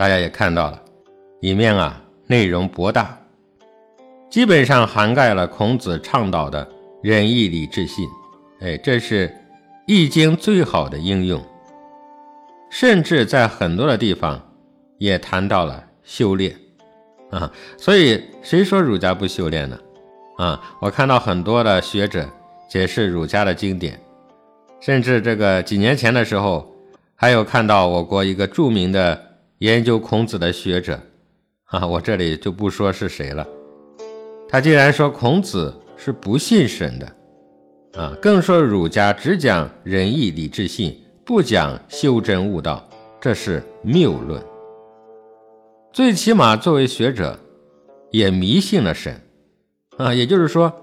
[0.02, 0.82] 大家也看到了，
[1.42, 3.16] 里面啊内容博大，
[4.32, 6.68] 基本上涵盖了孔子倡导的
[7.04, 8.10] 仁义礼智信。
[8.62, 9.28] 哎，这是
[9.86, 11.40] 《易经》最好的应用，
[12.72, 14.42] 甚至在很多的地方
[14.98, 15.84] 也谈到了。
[16.04, 16.56] 修炼
[17.30, 19.78] 啊，所以谁说儒家不修炼呢？
[20.40, 22.28] 啊，我看到很多的学者
[22.68, 24.02] 解释儒家的经典，
[24.80, 26.76] 甚至这个几年前的时候，
[27.14, 29.28] 还有看到我国一个著名的
[29.62, 31.00] 研究孔子的学者，
[31.70, 33.48] 啊，我这里就不说是谁了。
[34.50, 37.16] 他竟然说孔子是不信神的，
[38.02, 44.42] 啊，更说儒家只讲仁义礼智信，不讲修真悟道，这是谬论。
[45.94, 47.38] 最起码，作为学者，
[48.10, 49.22] 也迷信了神，
[49.98, 50.74] 啊，也就是说，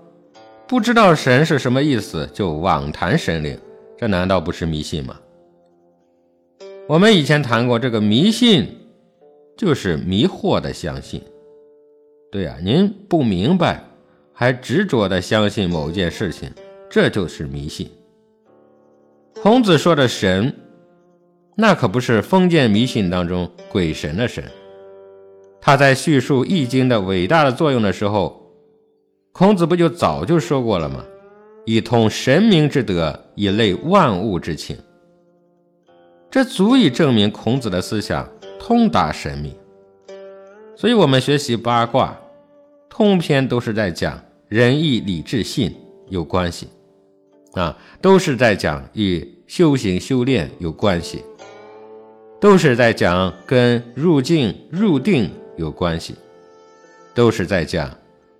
[0.68, 3.58] 不知道神是什么意思就妄谈神灵，
[3.98, 5.18] 这难道不是迷信吗？
[6.88, 8.66] 我们以前谈过，这个迷信
[9.58, 11.22] 就是迷惑的相信。
[12.32, 13.84] 对呀，您不明白，
[14.32, 16.50] 还执着的相信某件事情，
[16.88, 17.90] 这就是迷信。
[19.42, 20.50] 孔子说的神，
[21.58, 24.42] 那可不是封建迷信当中鬼神的神。
[25.60, 28.50] 他在叙述《易经》的伟大的作用的时候，
[29.32, 31.04] 孔子不就早就说过了吗？
[31.66, 34.74] 以通神明之德，以类万物之情。
[36.30, 39.54] 这足以证明孔子的思想通达神明。
[40.76, 42.16] 所以，我们学习八卦，
[42.88, 45.74] 通篇都是在讲仁义礼智信
[46.08, 46.68] 有关系，
[47.54, 51.24] 啊，都是在讲与修行修炼有关系，
[52.38, 56.14] 都是在讲跟入境入定有关系，
[57.14, 57.90] 都是在讲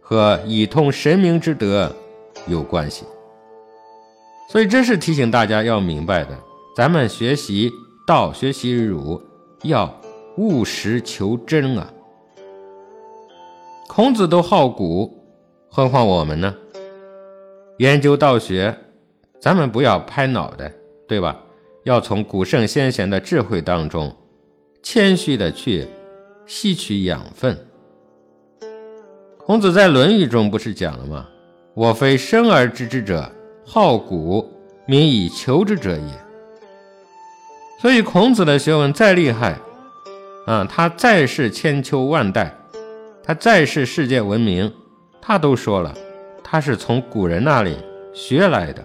[0.01, 1.91] 和以通神明之德
[2.47, 3.05] 有关系。
[4.51, 6.39] 所以，这是提醒大家要明白的。
[6.79, 7.73] 咱们学习
[8.07, 9.21] 道、学习儒，
[9.65, 10.01] 要
[10.37, 11.93] 务实求真啊。
[13.89, 15.13] 孔子都好古，
[15.69, 16.55] 何况我们呢？
[17.79, 18.79] 研究道学，
[19.41, 20.73] 咱们不要拍脑袋，
[21.09, 21.37] 对吧？
[21.83, 24.15] 要从古圣先贤的智慧当中，
[24.81, 25.85] 谦虚的去
[26.47, 27.59] 吸取养分。
[29.37, 31.29] 孔子在《论语》中不是讲了吗？
[31.75, 33.29] 我非生而知之者，
[33.67, 34.49] 好古，
[34.87, 36.28] 民以求之者也。
[37.81, 39.57] 所以，孔子的学问再厉害，
[40.47, 42.55] 啊，他再是千秋万代。
[43.23, 44.73] 他再是世界闻名，
[45.21, 45.95] 他都说了，
[46.43, 47.77] 他是从古人那里
[48.15, 48.83] 学来的。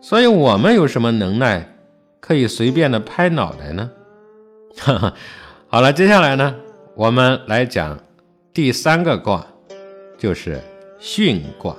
[0.00, 1.76] 所以，我们有什么能耐
[2.18, 3.88] 可以随便的拍脑袋呢？
[4.78, 5.14] 哈哈，
[5.68, 6.54] 好了，接下来呢，
[6.96, 7.96] 我们来讲
[8.52, 9.46] 第三个卦，
[10.18, 10.60] 就是
[11.00, 11.76] 巽卦。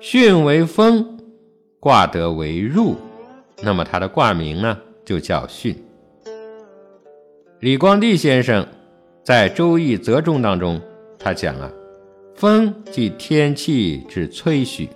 [0.00, 1.18] 巽为风，
[1.78, 2.96] 卦得为入，
[3.62, 5.76] 那么他的卦名呢，就叫巽。
[7.60, 8.66] 李光地先生
[9.22, 10.80] 在《周易泽中》当中，
[11.18, 11.70] 他讲啊，
[12.34, 14.88] 风即天气之吹嘘，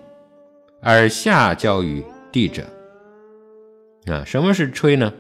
[0.83, 2.64] 而下交于地者。
[4.07, 5.12] 啊，什么是吹呢？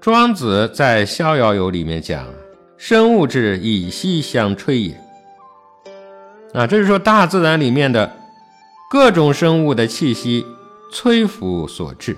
[0.00, 2.26] 庄子在《逍遥游》里面讲，
[2.76, 5.00] 生物之以息相吹也。
[6.54, 8.10] 啊，这是说大自然里面的
[8.90, 10.44] 各种生物的气息
[10.92, 12.16] 吹拂所致。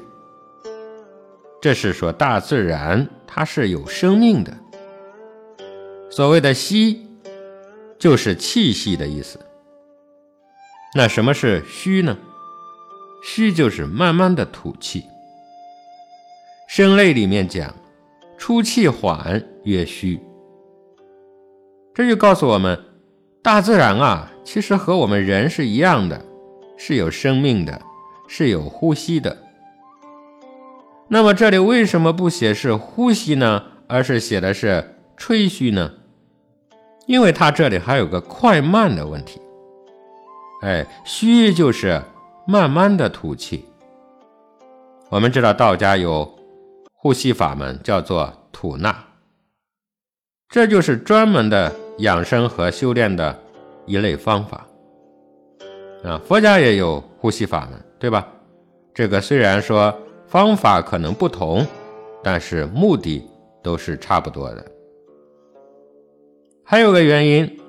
[1.60, 3.08] 这是说大自然。
[3.34, 4.54] 它是有生命的。
[6.10, 7.08] 所谓的“息”，
[7.98, 9.40] 就是气息的意思。
[10.94, 12.18] 那什么是“虚”呢
[13.24, 15.06] ？“虚”就是慢慢的吐气。
[16.68, 17.74] 声类里面讲，
[18.36, 20.20] 出气缓曰虚。
[21.94, 22.78] 这就告诉我们，
[23.40, 26.22] 大自然啊，其实和我们人是一样的，
[26.76, 27.80] 是有生命的，
[28.34, 29.36] 是有呼吸的。
[31.06, 35.92] 那么这里为什么不写是呼吸呢，而是写的是吹嘘呢？
[37.06, 39.38] 因为它这里还有个快慢的问题。
[40.62, 42.00] 哎，嘘就是
[42.46, 43.66] 慢慢的吐气。
[45.10, 46.26] 我们知道道家有
[46.94, 48.96] 呼吸法门，叫做吐纳，
[50.48, 53.38] 这就是专门的养生和修炼的
[53.84, 54.66] 一类方法。
[56.02, 58.26] 啊，佛家也有呼吸法门，对吧？
[58.92, 59.96] 这个虽然说。
[60.32, 61.66] 方法可能不同，
[62.24, 63.22] 但是目的
[63.62, 64.64] 都是差不多的。
[66.64, 67.60] 还有个原因，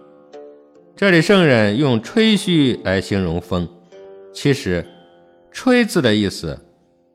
[0.95, 3.67] 这里圣人用吹嘘来形容风，
[4.31, 4.85] 其实
[5.51, 6.57] “吹”字的意思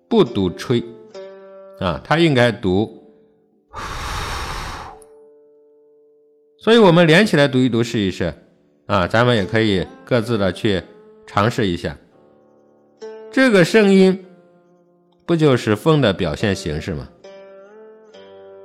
[0.06, 0.84] 不读“吹”，
[1.80, 3.08] 啊，它应该读
[3.72, 3.80] “呼”。
[6.60, 8.34] 所以我们连起来读一读，试一试，
[8.84, 10.82] 啊，咱们也可以各自的去
[11.26, 11.96] 尝试一下
[13.38, 14.24] 这个声音。
[15.24, 17.08] 不就是风的表现形式吗？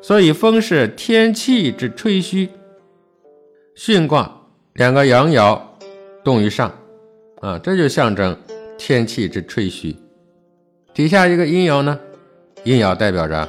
[0.01, 2.49] 所以风是天气之吹嘘。
[3.75, 4.35] 巽卦
[4.73, 5.61] 两个阳爻
[6.23, 6.75] 动于上，
[7.41, 8.35] 啊，这就象征
[8.75, 9.95] 天气之吹嘘。
[10.91, 11.99] 底下一个阴爻呢，
[12.63, 13.47] 阴爻代表着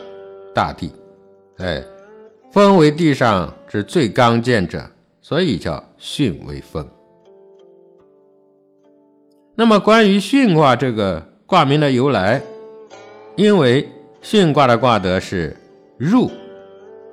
[0.54, 0.92] 大地。
[1.56, 1.82] 哎，
[2.52, 4.86] 风为地上之最刚健者，
[5.22, 6.86] 所以叫巽为风。
[9.54, 12.42] 那么关于巽卦这个卦名的由来。
[13.36, 13.88] 因为
[14.22, 15.56] 巽卦的卦德是
[15.98, 16.30] 入，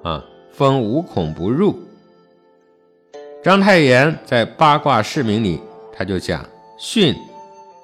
[0.04, 1.80] 啊，风无孔不入。
[3.44, 5.60] 章太炎在八卦释名里，
[5.92, 6.46] 他就讲
[6.80, 7.16] 巽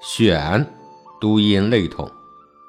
[0.03, 0.63] 选
[1.19, 2.05] 读音类同，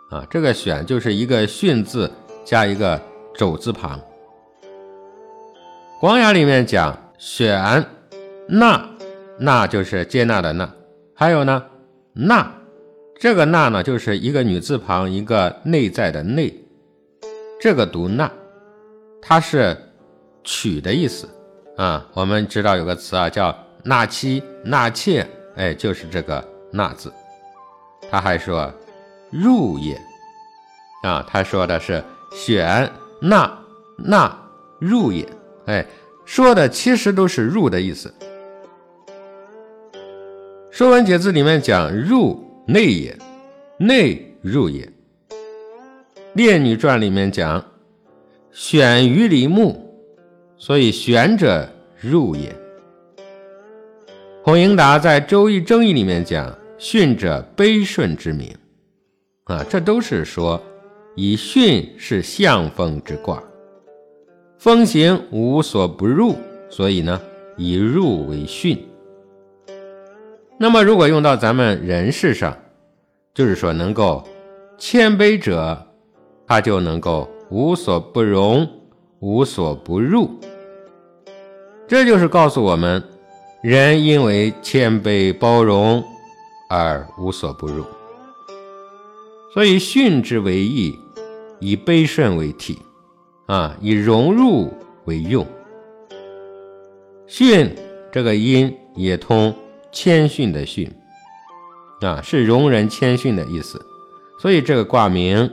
[0.09, 2.11] 啊，这个选就是一个巽字
[2.47, 2.99] 加一个
[3.35, 4.01] 肘字旁。
[6.01, 7.85] 广雅里面讲选
[8.49, 8.89] 纳，
[9.39, 10.71] 纳就是接纳的纳，
[11.13, 11.63] 还有呢
[12.21, 12.53] 纳，
[13.21, 16.53] 这个纳呢，就是一个女字旁，一个内在的内，
[17.61, 18.29] 这个读纳，
[19.23, 19.77] 它是
[20.43, 21.29] 娶的意思
[21.77, 22.05] 啊。
[22.15, 27.13] 我们知道有个词啊，叫纳妻、纳妾，哎，就是这个纳字。
[28.11, 28.69] 他还说
[29.31, 29.97] 入也
[31.05, 32.03] 啊，他说的是
[32.33, 32.91] 选
[33.21, 33.57] 纳
[33.97, 34.37] 纳
[34.81, 35.25] 入也，
[35.67, 35.87] 哎，
[36.25, 38.13] 说的其实都是入的意思。
[40.79, 42.41] 《说文解字》里面讲入。
[42.65, 43.19] 内也，
[43.79, 44.87] 内入也。
[46.35, 47.65] 《列女传》里面讲，
[48.53, 49.77] 选于梨木，
[50.57, 51.69] 所以选者
[52.01, 52.55] 入也。
[54.45, 58.49] 孔颖达在《周易正义》里面讲，巽者悲顺之名，
[59.47, 60.63] 啊，这都是说
[61.17, 63.43] 以巽是相风之卦，
[64.59, 66.37] 风行无所不入，
[66.71, 67.21] 所以呢，
[67.57, 68.79] 以入为巽。
[70.61, 72.57] 那么，如果用到咱们人事上，
[73.33, 74.27] 就是说，能够
[74.77, 75.87] 谦卑者，
[76.49, 78.69] 他就能够无所不容，
[79.21, 80.29] 无所不入。
[81.87, 83.01] 这就是告诉我们，
[83.63, 86.03] 人因为谦卑包容
[86.69, 87.85] 而无所不入。
[89.55, 90.99] 所以，训之为义，
[91.61, 92.81] 以卑顺为体，
[93.47, 95.47] 啊，以融入为用。
[97.29, 97.73] 训
[98.11, 99.55] 这个音也通。
[99.91, 100.91] 谦逊的逊，
[102.03, 103.81] 啊，是容人谦逊的意思，
[104.41, 105.51] 所以这个卦名，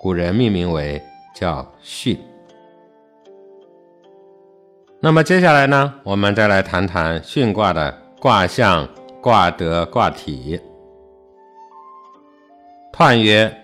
[0.00, 1.02] 古人命名为
[1.34, 2.16] 叫巽。
[5.00, 8.88] 那么接下来呢，我们再来谈谈巽卦的卦象、
[9.20, 10.58] 卦德、卦体。
[12.92, 13.54] 彖曰：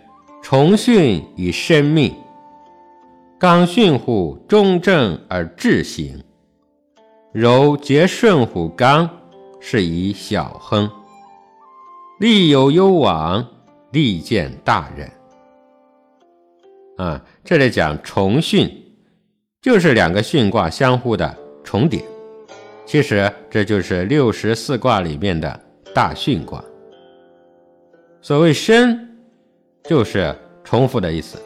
[0.43, 2.15] 重巽以生命，
[3.39, 6.23] 刚巽乎中正而志行，
[7.33, 9.09] 柔结顺乎刚。
[9.65, 10.91] 是以小亨，
[12.19, 13.47] 利有攸往，
[13.93, 15.09] 利见大人。
[16.97, 18.69] 啊，这里讲重巽，
[19.63, 22.05] 就是两个巽卦相互的重叠。
[22.85, 25.61] 其实这就是六十四卦里面的
[25.95, 26.63] 大巽卦。
[28.21, 29.17] 所谓身，
[29.85, 31.39] 就是重复的意思；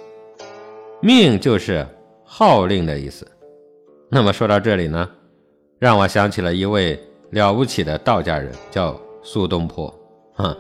[1.03, 1.87] 命就是
[2.25, 3.31] 号令的意思。
[4.09, 5.07] 那么说到这里呢，
[5.79, 6.99] 让我想起了一位。
[7.31, 9.93] 了不起的道家人叫苏东坡，
[10.35, 10.57] 哈，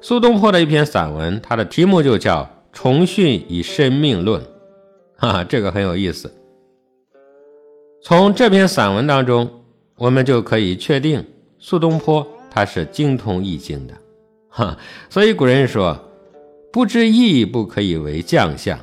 [0.00, 2.42] 苏东坡的一篇散文，它的题目就叫
[2.72, 4.40] 《重训以生命论》，
[5.16, 6.32] 哈，这个很有意思。
[8.02, 9.50] 从这篇散文当中，
[9.96, 11.24] 我们就可以确定
[11.58, 13.94] 苏东坡他是精通易经的，
[14.48, 14.78] 哈，
[15.10, 15.98] 所以古人说
[16.72, 18.78] 不知义不可以为将相。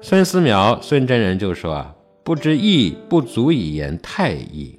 [0.00, 4.78] 孙思邈孙真人就说啊，不知义不足以言太医。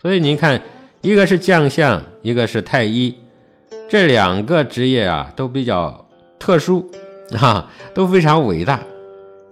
[0.00, 0.62] 所以您看，
[1.02, 3.14] 一个是将相，一个是太医，
[3.86, 6.90] 这两个职业啊都比较特殊，
[7.38, 8.80] 啊，都非常伟大。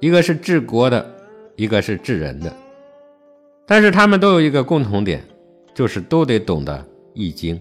[0.00, 1.04] 一个是治国的，
[1.54, 2.50] 一个是治人的，
[3.66, 5.22] 但是他们都有一个共同点，
[5.74, 6.82] 就是都得懂得
[7.12, 7.60] 易经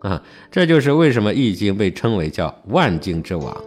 [0.00, 0.22] 啊。
[0.50, 3.64] 这就是为什么易经被称为叫万经之王。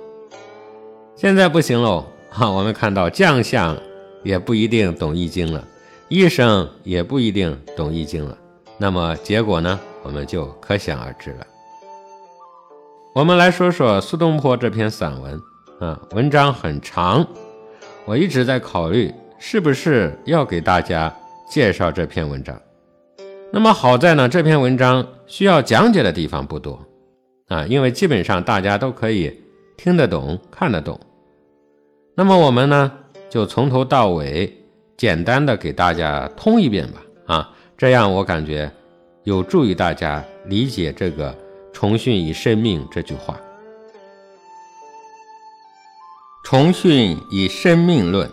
[1.16, 3.76] 现在不行喽，哈，我们看到将相
[4.24, 5.68] 也不一定懂易经了，
[6.08, 8.38] 医生也不一定懂易经了。
[8.82, 9.78] 那么结果呢？
[10.04, 11.46] 我们就可想而知了。
[13.14, 15.42] 我们来说说苏东坡这篇散文，
[15.82, 17.28] 啊，文章很长，
[18.06, 21.14] 我一直在考虑是不是要给大家
[21.52, 22.58] 介绍这篇文章。
[23.52, 26.80] 那么好在呢，这篇文章需要讲解的地方不多，
[27.50, 29.44] 啊，因为基本上大家都可以
[29.76, 30.98] 听得懂、看得懂。
[32.16, 32.90] 那么我们呢，
[33.30, 34.58] 就从头到尾
[34.96, 37.56] 简单的给大家通一遍吧，啊。
[37.80, 38.70] 这样我感觉
[39.24, 41.34] 有助于大家理解这个
[41.72, 43.40] “重训以生命”这句话。
[46.44, 48.30] 重训以生命论。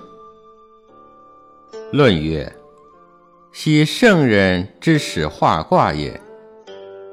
[1.93, 2.53] 论曰：
[3.53, 6.21] 昔圣人之始化卦也，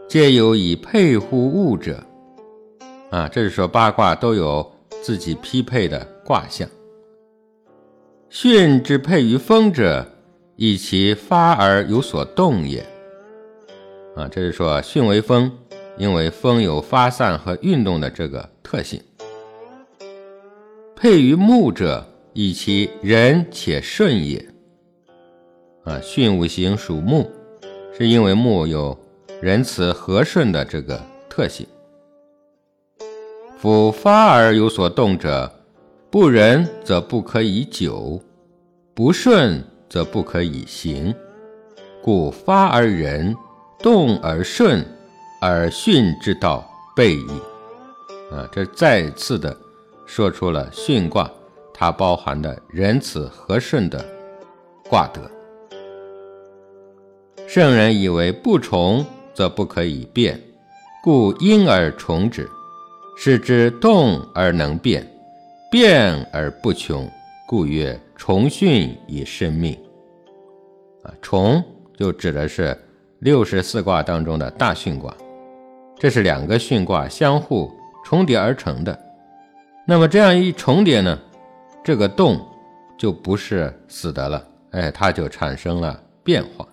[0.09, 2.03] 皆有以配乎物者。
[3.11, 4.67] 啊，这是说八卦都有
[5.03, 6.67] 自己匹配的卦象。
[8.31, 10.09] 巽之配于风者。
[10.55, 12.85] 以其发而有所动也，
[14.15, 15.51] 啊，这是说巽为风，
[15.97, 19.01] 因为风有发散和运动的这个特性。
[20.95, 24.37] 配于木者，以其仁且顺也，
[25.85, 27.29] 啊，巽五行属木，
[27.97, 28.95] 是因为木有
[29.41, 31.65] 仁慈和顺的这个特性。
[33.57, 35.51] 夫发而有所动者，
[36.11, 38.21] 不仁则不可以久，
[38.93, 39.63] 不顺。
[39.93, 41.13] 则不可以行，
[42.01, 43.35] 故发而仁，
[43.77, 44.83] 动而顺，
[45.39, 47.29] 而训之道备矣。
[48.31, 49.55] 啊，这再次的
[50.07, 51.29] 说出了巽卦
[51.71, 54.03] 它包含的仁慈和顺的
[54.89, 55.21] 卦德。
[57.47, 60.41] 圣人以为不从则不可以变，
[61.03, 62.49] 故因而从之，
[63.15, 65.07] 使之动而能变，
[65.69, 67.07] 变而不穷，
[67.47, 67.95] 故曰
[68.25, 69.77] 重巽以生命。
[71.03, 71.61] 啊，重
[71.97, 72.73] 就指的是
[73.19, 75.13] 六十四卦当中的大巽卦，
[75.99, 77.69] 这是两个巽卦相互
[78.05, 78.97] 重叠而成的。
[79.85, 81.19] 那么这样一重叠呢，
[81.83, 82.39] 这个动
[82.97, 86.65] 就不是死的了，哎，它就产生了变化。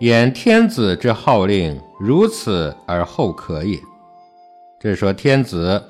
[0.00, 3.78] 言天子之号令如此而后可也。
[4.80, 5.80] 这是说天子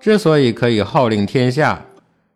[0.00, 1.80] 之所以可以号令天下，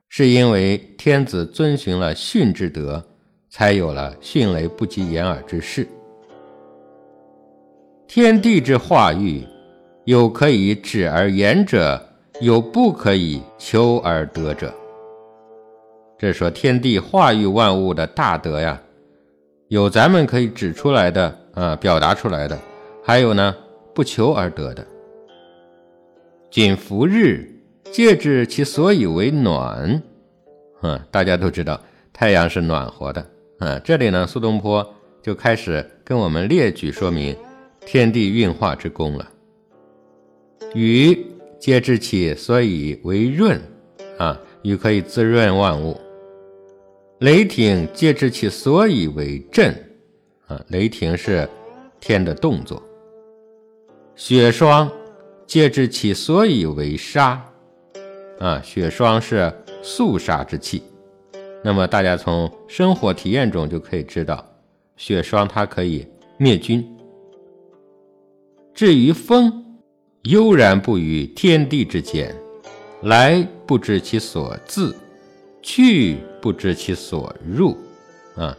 [0.09, 3.05] 是因为天子遵循了训之德，
[3.51, 5.87] 才有了迅雷不及掩耳之势。
[8.07, 9.45] 天地之化育，
[10.05, 12.01] 有可以止而言者，
[12.41, 14.73] 有不可以求而得者。
[16.17, 18.81] 这说天地化育万物的大德呀。
[19.69, 22.57] 有咱们可以指出来的啊，表达出来的，
[23.03, 23.53] 还有呢，
[23.93, 24.87] 不求而得的。
[26.49, 27.51] 仅伏日，
[27.93, 30.03] 借之其所以为暖。
[30.81, 31.81] 啊，大家都知道
[32.13, 33.27] 太阳是暖和的
[33.59, 33.79] 啊。
[33.81, 34.87] 这里呢，苏东坡
[35.23, 37.37] 就开始跟我们列举说明
[37.85, 39.29] 天地运化之功了。
[40.75, 41.27] 雨，
[41.59, 43.61] 皆知其所以为润。
[44.19, 45.95] 啊，雨可以滋润万物。
[47.21, 49.75] 雷霆皆知其所以为震，
[50.47, 51.49] 啊，雷霆是
[52.01, 52.83] 天的动作。
[54.15, 54.91] 雪霜
[55.47, 57.43] 皆知其所以为沙，
[58.39, 60.83] 啊，雪霜是肃杀之气。
[61.65, 64.45] 那么大家从生活体验中就可以知道，
[64.97, 66.07] 雪霜它可以
[66.37, 66.87] 灭菌。
[68.75, 69.65] 至于风，
[70.23, 72.35] 悠然不于天地之间，
[73.03, 74.95] 来不知其所自。
[75.69, 77.77] 去不知其所入，
[78.37, 78.57] 啊，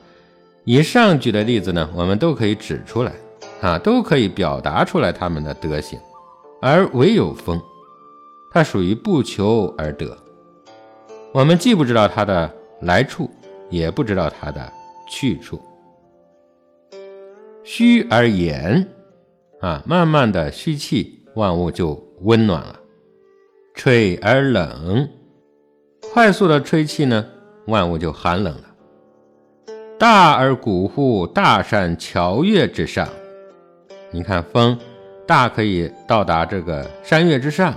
[0.65, 3.13] 以上举的例子呢，我们都可以指出来，
[3.61, 5.97] 啊，都可以表达出来他们的德行，
[6.61, 7.61] 而唯有风，
[8.51, 10.17] 它属于不求而得，
[11.33, 13.29] 我们既不知道它的来处，
[13.69, 14.71] 也不知道它的
[15.09, 15.61] 去处。
[17.63, 18.87] 虚而炎，
[19.59, 22.75] 啊，慢慢的虚气，万物就温暖了；
[23.75, 25.09] 吹而冷。
[26.13, 27.25] 快速的吹气呢，
[27.67, 28.63] 万物就寒冷了。
[29.99, 33.07] 大而古乎大山桥岳之上，
[34.11, 34.79] 你看风
[35.25, 37.73] 大可以到达这个山岳之上；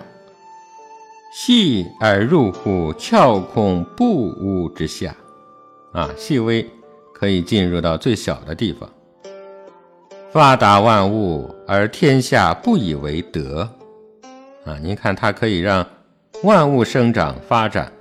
[1.32, 5.14] 细而入乎窍空不污之下，
[5.92, 6.68] 啊，细微
[7.14, 8.90] 可以进入到最小的地方。
[10.32, 13.68] 发达万物而天下不以为德，
[14.64, 15.86] 啊，您看它可以让
[16.42, 17.92] 万物生长发展。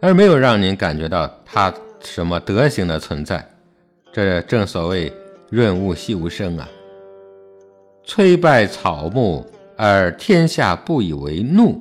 [0.00, 3.42] 而没有让您感觉到它什么德行的存在，
[4.12, 5.10] 这正所谓
[5.48, 6.68] 润物细无声啊。
[8.04, 9.46] 摧败草木
[9.78, 11.80] 而天下不以为怒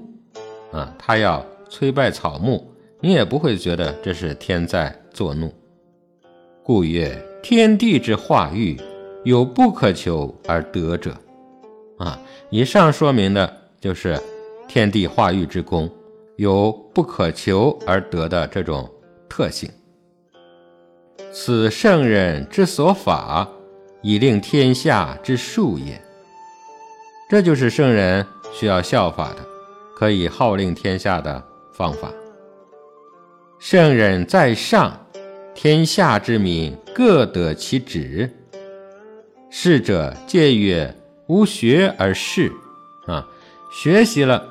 [0.73, 2.67] 啊，他要摧败草木，
[2.99, 5.53] 你也不会觉得这是天在作怒。
[6.61, 8.77] 故曰：天地之化育，
[9.23, 11.15] 有不可求而得者
[11.97, 12.19] 啊。
[12.49, 14.19] 以上说明的就是
[14.67, 15.89] 天地化育之功。
[16.37, 18.89] 有不可求而得的这种
[19.29, 19.69] 特性，
[21.31, 23.47] 此圣人之所法，
[24.01, 26.01] 以令天下之术也。
[27.29, 29.45] 这就是圣人需要效法的，
[29.95, 32.11] 可以号令天下的方法。
[33.59, 35.07] 圣人在上，
[35.53, 38.29] 天下之民各得其职。
[39.49, 40.93] 士者皆曰：
[41.27, 42.51] 吾学而仕。
[43.07, 43.27] 啊，
[43.71, 44.49] 学习了。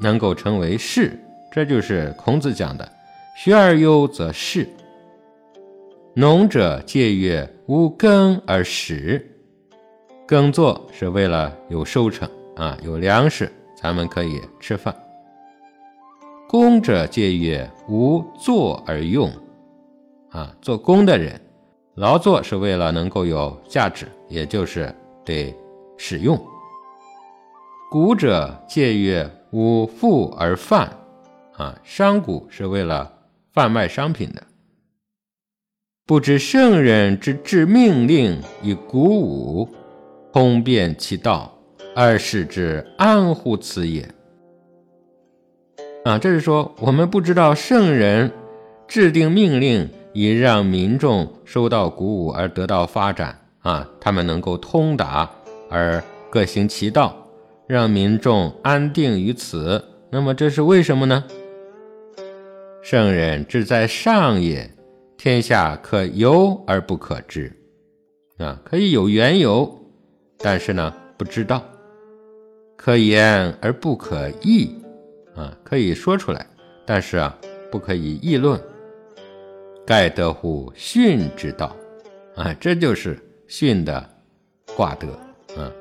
[0.00, 1.16] 能够成为士，
[1.52, 2.86] 这就是孔子讲的
[3.38, 4.68] “学而优则仕”。
[6.14, 9.24] 农者皆曰：“无耕而食。”
[10.26, 13.50] 耕作是为了有收成啊，有粮食，
[13.84, 14.96] 咱们可以吃饭。
[16.48, 19.30] 工者借曰：“无作而用。”
[20.32, 21.38] 啊，做工的人，
[21.96, 24.90] 劳作是为了能够有价值，也就是
[25.22, 25.54] 得
[25.98, 26.42] 使用。
[27.90, 29.30] 古者借曰。
[29.50, 30.90] 无富而贩，
[31.52, 33.12] 啊，商贾是为了
[33.52, 34.42] 贩卖商品的。
[36.04, 39.68] 不知圣人之治命令以鼓舞，
[40.32, 41.53] 通变其道，
[41.94, 44.08] 而使之安乎此也。
[46.04, 48.30] 啊，这是说我们不知道圣人
[48.86, 55.30] 制定命令以让民众受到鼓舞而得到发展啊，他们能够通达
[55.70, 57.16] 而各行其道。
[57.66, 59.82] 让民众安定于此。
[60.10, 61.24] 那么这是为什么呢？
[62.82, 64.70] 圣人志在上也，
[65.16, 67.50] 天下可由而不可知，
[68.36, 69.80] 啊，可以有缘由，
[70.36, 71.58] 但是呢不知道；
[72.84, 74.76] 可言而不可议，
[75.34, 76.46] 啊，可以说出来，
[76.84, 77.34] 但是啊
[77.70, 78.60] 不可以议论。
[79.86, 81.74] 盖得乎训之道，
[82.34, 83.18] 啊，这就是
[83.48, 84.06] 训的
[84.76, 85.08] 卦德，
[85.56, 85.72] 啊，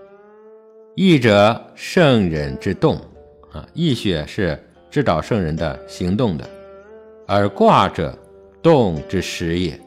[0.96, 2.96] 义者圣人之动，
[3.52, 4.58] 啊，义学是
[4.90, 6.50] 指导圣人的行动的。
[7.28, 8.18] 而卦者，
[8.62, 9.78] 动之时也。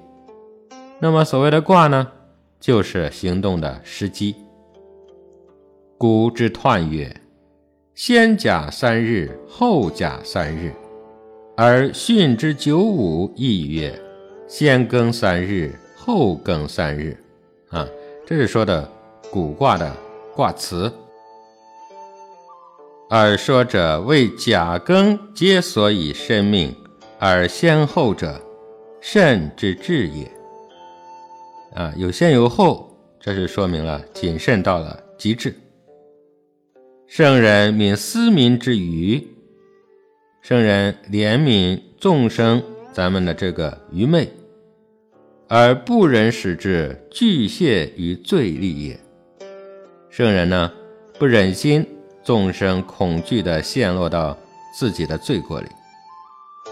[1.00, 2.06] 那么所谓的卦呢，
[2.60, 4.36] 就是行动的时机。
[5.98, 7.10] 古之彖曰：
[7.94, 10.70] 先甲三日，后甲三日。
[11.56, 13.98] 而巽之九五亦曰：
[14.46, 17.16] 先庚三日，后庚三日。
[17.70, 17.88] 啊，
[18.26, 18.86] 这是说的
[19.30, 19.90] 古卦的
[20.34, 20.92] 卦辞。
[23.08, 26.76] 而说者为甲庚皆所以生命。
[27.18, 28.38] 而先后者，
[29.00, 30.30] 慎之至也。
[31.74, 35.58] 啊，有先有后，这是说明了谨慎到了极致。
[37.08, 39.28] 圣人悯思民之愚，
[40.42, 42.60] 圣人怜悯众生
[42.92, 44.28] 咱们的这个愚昧，
[45.46, 48.98] 而不忍使之拒泄于罪利也。
[50.10, 50.72] 圣人呢，
[51.16, 51.86] 不忍心
[52.24, 54.36] 众生恐惧的陷落到
[54.76, 55.68] 自己的罪过里。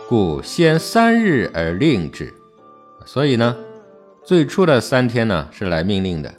[0.08, 2.34] 故先三日而令之，
[3.06, 3.56] 所以呢，
[4.24, 6.34] 最初的三天呢是来命令的，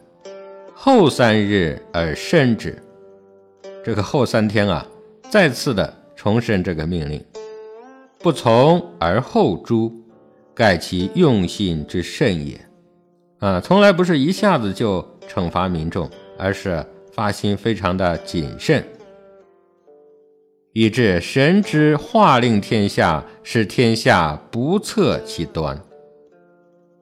[0.75, 2.77] 后三日而申之，
[3.85, 4.83] 这个后三天啊，
[5.29, 7.23] 再次的重申这个命令，
[8.17, 9.93] 不从而后诛，
[10.55, 12.59] 盖其用心之甚也。
[13.37, 18.83] 啊，从来不是一下子就惩罚民众，而是发心非常的谨慎。
[20.73, 25.79] 以致神之化令天下，使天下不测其端。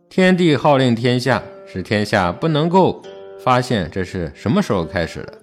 [0.10, 3.02] 天地号令天下，使天下不能够
[3.40, 5.43] 发现这是什么时候开始的。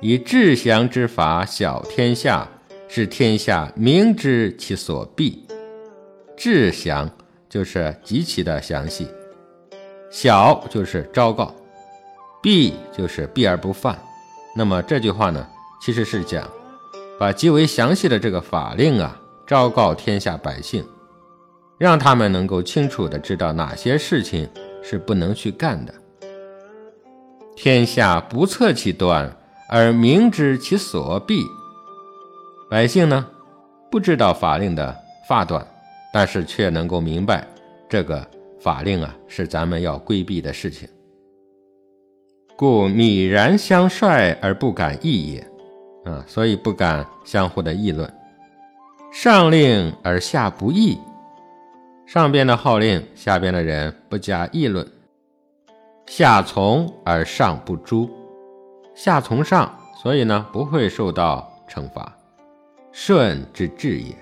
[0.00, 2.46] 以至祥之法晓天下，
[2.86, 5.46] 使天下明知其所必。
[6.36, 7.10] 至祥
[7.48, 9.08] 就是极其的详细，
[10.10, 11.54] 晓就是昭告，
[12.42, 13.98] 必就是避而不犯。
[14.54, 15.46] 那么这句话呢，
[15.80, 16.46] 其实是讲。
[17.18, 20.84] 把极为详细的这个法令啊，昭告天下百姓，
[21.78, 24.46] 让他们能够清楚的知道哪些事情
[24.82, 25.94] 是不能去干的。
[27.54, 29.34] 天下不测其端，
[29.68, 31.44] 而明知其所必。
[32.70, 33.26] 百姓呢，
[33.90, 34.96] 不知道法令的
[35.28, 35.66] 发端，
[36.12, 37.46] 但是却能够明白
[37.88, 38.26] 这个
[38.60, 40.88] 法令啊，是咱们要规避的事情。
[42.56, 45.46] 故泯然相率而不敢议也。
[46.04, 48.08] 啊，所以不敢相互的议论。
[49.12, 50.96] 上令而下不议，
[52.06, 54.86] 上边的号令，下边的人不加议论。
[56.06, 58.08] 下从而上不诛，
[58.96, 62.16] 下从上，所以呢不会受到惩罚。
[62.90, 64.16] 顺之至也，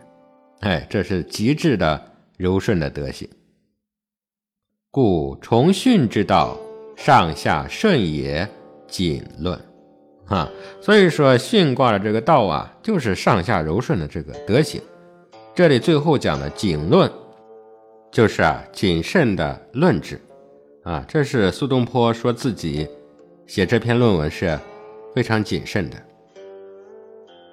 [0.60, 3.26] 哎，这是极致的柔顺的德行。
[4.90, 6.58] 故从训之道，
[6.96, 8.46] 上下顺也。
[8.86, 9.58] 谨论。
[10.26, 10.48] 啊，
[10.80, 14.80] 所以说巽卦的这个道啊，就是上下柔顺的这个德行。
[15.52, 17.10] 这里最后讲的谨论，
[18.12, 20.20] 就是啊谨慎的论治。
[20.84, 22.88] 啊，这是苏东坡说自己
[23.46, 24.58] 写这篇论文是
[25.14, 25.96] 非常谨慎的。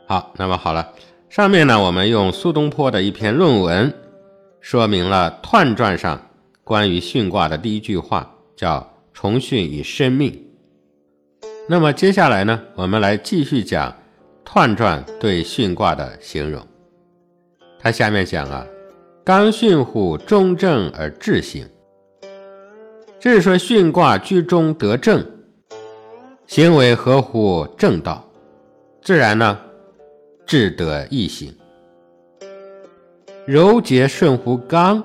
[0.07, 0.93] 好，那么好了，
[1.29, 3.93] 上面呢我们用苏东坡的一篇论文，
[4.59, 6.19] 说明了《彖传》上
[6.63, 10.47] 关于巽卦的第一句话，叫“重巽以生命”。
[11.69, 13.93] 那么接下来呢，我们来继续讲
[14.49, 16.65] 《彖传》对巽卦的形容。
[17.79, 18.65] 它下面讲啊，
[19.23, 21.65] 刚巽乎中正而治行。
[23.19, 25.25] 这是说巽卦居中得正，
[26.51, 28.29] 行为合乎正道，
[29.01, 29.57] 自然呢，
[30.45, 31.55] 志得意行。
[33.45, 35.01] 柔节顺乎刚，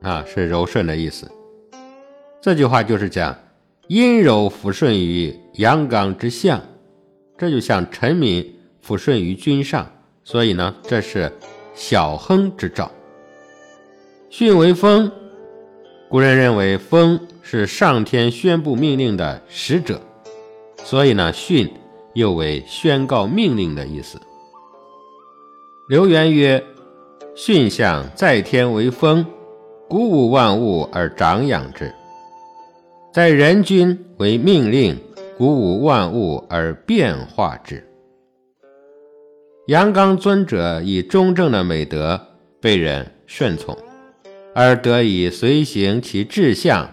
[0.00, 1.30] 啊，是柔顺的意思。
[2.40, 3.32] 这句话就是讲。
[3.86, 6.60] 阴柔抚顺于阳刚之象，
[7.38, 9.88] 这就像臣民抚顺于君上，
[10.24, 11.30] 所以呢，这是
[11.74, 12.90] 小亨之兆。
[14.28, 15.12] 巽为风，
[16.08, 20.00] 古人认为风是上天宣布命令的使者，
[20.84, 21.70] 所以呢，巽
[22.14, 24.20] 又为宣告命令的意思。
[25.88, 26.62] 刘元曰
[27.34, 29.24] ：“巽象在天为风，
[29.88, 31.92] 鼓舞万物而长养之。”
[33.12, 34.98] 在人君为命令，
[35.36, 37.86] 鼓舞万物而变化之。
[39.66, 42.20] 阳刚尊者以中正的美德
[42.60, 43.76] 被人顺从，
[44.54, 46.86] 而得以随行其志向；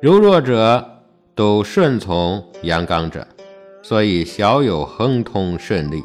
[0.00, 0.93] 柔弱者
[1.34, 3.26] 都顺从阳刚者，
[3.82, 6.02] 所以小有亨通顺利，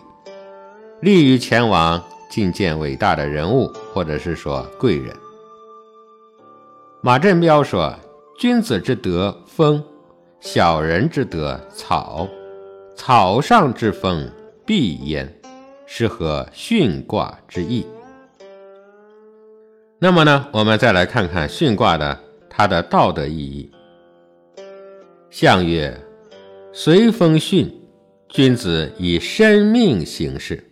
[1.02, 5.16] 利于前往觐见伟大的人物，或者是说贵人。
[7.02, 7.94] 马振彪说
[8.40, 9.84] ：“君子之德风，
[10.40, 12.28] 小人之德草。
[12.96, 14.30] 草上之风
[14.66, 15.32] 必焉，
[15.86, 17.86] 是合巽卦之意。”
[20.00, 22.20] 那么呢，我们再来看看巽卦的
[22.50, 23.72] 它的道德意义。
[25.32, 25.96] 象曰
[26.74, 27.72] ：“随风巽，
[28.30, 30.64] 君子以生命行事。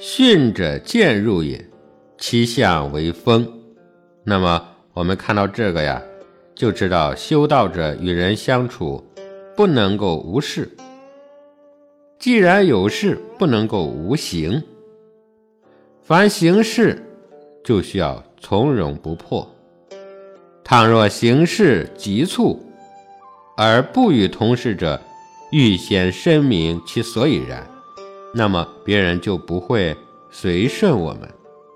[0.00, 1.68] 巽者，渐入也，
[2.16, 3.60] 其象为风。”
[4.22, 6.00] 那么我们看到这个呀，
[6.54, 9.04] 就知道修道者与人相处
[9.56, 10.70] 不能够无事。
[12.20, 14.62] 既然有事，不能够无行。
[16.02, 17.02] 凡行事，
[17.64, 19.53] 就需要从容不迫。
[20.64, 22.64] 倘若行事急促，
[23.54, 25.00] 而不与同事者
[25.52, 27.64] 预先声明其所以然，
[28.34, 29.94] 那么别人就不会
[30.30, 31.28] 随顺我们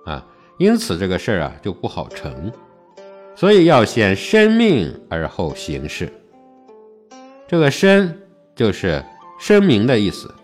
[0.07, 0.24] 啊。
[0.57, 2.51] 因此，这个事儿啊就不好成，
[3.36, 6.11] 所以要先申命而后行事。
[7.47, 8.22] 这个申
[8.57, 9.05] 就是
[9.39, 10.34] 声明的意思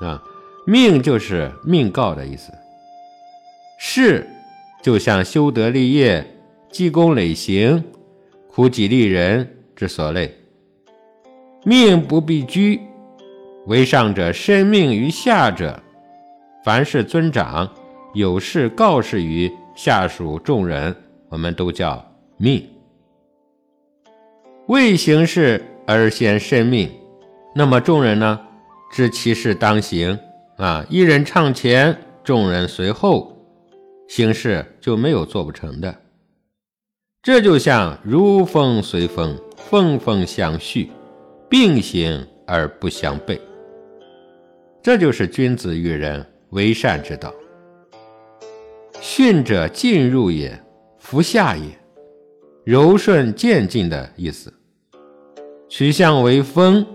[0.00, 0.22] 啊，
[0.64, 2.52] 命就是命告的意思。
[3.78, 4.26] 事
[4.82, 6.37] 就像修德立业、
[6.70, 7.82] 积功累行、
[8.50, 10.34] 苦己利人之所累。
[11.64, 12.80] 命不必居，
[13.66, 15.82] 为上者申命于下者，
[16.64, 17.68] 凡是尊长。
[18.14, 20.94] 有事告示于下属众人，
[21.28, 22.04] 我们都叫
[22.38, 22.66] 命。
[24.66, 26.90] 未行事而先申命，
[27.54, 28.40] 那么众人呢，
[28.90, 30.18] 知其事当行
[30.56, 33.36] 啊，一人唱前，众人随后，
[34.08, 35.94] 行事就没有做不成的。
[37.28, 40.90] 这就像如风随风，风风相续，
[41.46, 43.38] 并行而不相悖。
[44.82, 47.30] 这就是君子与人为善之道。
[49.02, 50.58] 巽者，进入也，
[50.96, 51.64] 服下也，
[52.64, 54.50] 柔顺渐进的意思。
[55.68, 56.86] 取象为风，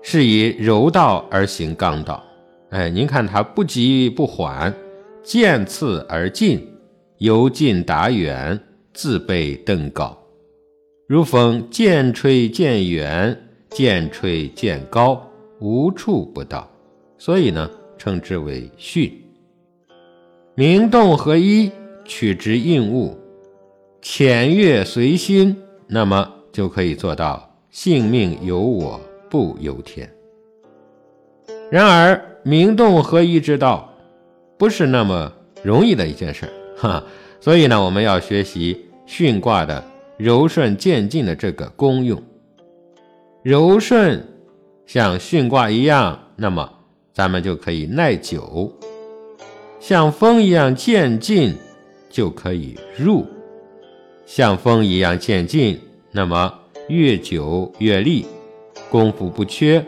[0.00, 2.24] 是以柔道而行刚道。
[2.70, 4.74] 哎，您看它不急不缓，
[5.22, 6.66] 渐次而进，
[7.18, 8.58] 由近达远，
[8.94, 10.16] 自备登高。
[11.06, 13.38] 如风渐吹渐远，
[13.68, 15.28] 渐吹渐高，
[15.60, 16.66] 无处不到，
[17.18, 17.68] 所以呢，
[17.98, 19.12] 称之为巽。
[20.54, 21.70] 明动合一，
[22.04, 23.18] 取之应物，
[24.00, 25.56] 潜跃随心，
[25.88, 30.08] 那么就可以做到性命由我不由天。
[31.70, 33.92] 然而，明动合一之道
[34.56, 35.32] 不是那么
[35.62, 37.04] 容易的一件事儿哈。
[37.40, 39.84] 所以呢，我们要学习巽卦的
[40.16, 42.22] 柔顺渐进的这个功用。
[43.42, 44.26] 柔顺
[44.86, 46.72] 像巽卦一样，那么
[47.12, 48.72] 咱们就可以耐久。
[49.80, 51.54] 像风一样渐进，
[52.08, 53.24] 就可以入；
[54.24, 55.78] 像风一样渐进，
[56.10, 56.52] 那么
[56.88, 58.24] 越久越利，
[58.90, 59.84] 功夫不缺，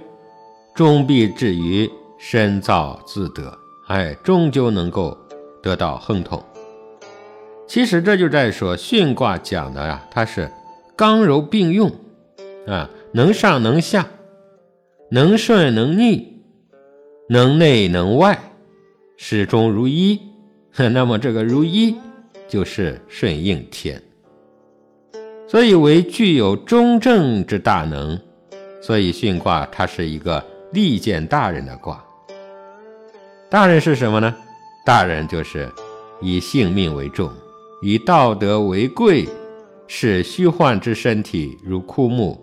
[0.75, 3.57] 终必至于深造自得。
[3.87, 5.17] 哎，终究能够
[5.63, 6.43] 得到亨通。
[7.67, 10.51] 其实这就在说巽卦讲的呀，它是
[10.95, 11.91] 刚柔并用
[12.67, 14.07] 啊，能上能下，
[15.11, 16.43] 能顺能逆，
[17.29, 18.39] 能内能外。
[19.19, 20.21] 始终如一，
[20.77, 21.97] 那么这个如一
[22.47, 24.03] 就是顺应天，
[25.49, 28.21] 所以为具有中正之大能，
[28.83, 32.05] 所以巽卦它是一个利见大人的卦。
[33.49, 34.37] 大人是什么呢？
[34.85, 35.69] 大人就是
[36.21, 37.33] 以性命为重，
[37.89, 39.29] 以道德为贵，
[39.87, 42.37] 视虚幻之身体如枯木，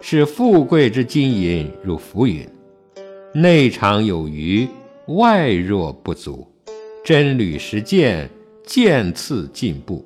[0.00, 2.48] 视富贵之金银如浮云，
[3.34, 4.66] 内常有余。
[5.08, 6.50] 外若不足，
[7.04, 8.26] 真履实践，
[8.64, 10.02] 渐次进步，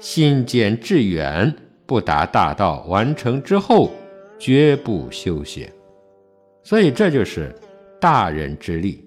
[0.00, 1.54] 心坚志远，
[1.86, 3.92] 不达大道完成之后，
[4.40, 5.72] 绝不休歇。
[6.64, 7.54] 所以这就是
[8.00, 9.04] 大人之力。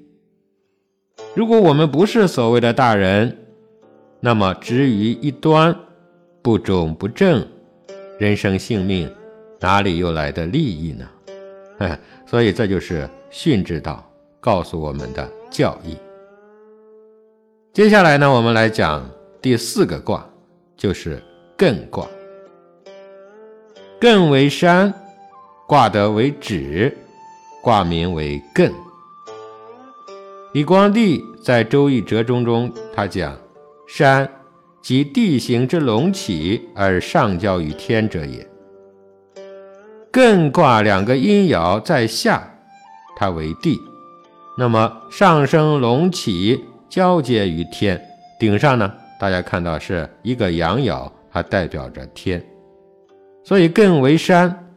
[1.35, 3.37] 如果我们不是所谓的大人，
[4.19, 5.75] 那么执于一端，
[6.41, 7.47] 不忠不正，
[8.19, 9.09] 人生性命
[9.59, 11.97] 哪里又来的利益呢？
[12.27, 14.05] 所以这就是训之道。
[14.41, 15.97] 告诉我们的教义。
[17.73, 19.05] 接下来呢，我们来讲
[19.41, 20.25] 第四个卦，
[20.77, 21.21] 就是
[21.57, 22.07] 艮卦。
[23.99, 24.93] 艮为山，
[25.67, 26.97] 卦德为止，
[27.61, 28.71] 卦名为艮。
[30.53, 33.37] 李光地在《周易折中》中，他讲
[33.91, 34.29] ：“山，
[34.83, 38.47] 即地形之隆起而上交于天者也。”
[40.13, 42.47] 艮卦两个阴爻在下，
[43.17, 43.79] 它为地，
[44.59, 47.99] 那么上升隆起交接于天
[48.39, 48.93] 顶上呢？
[49.19, 52.43] 大家看到是一个阳爻，它代表着天，
[53.43, 54.71] 所以艮为山，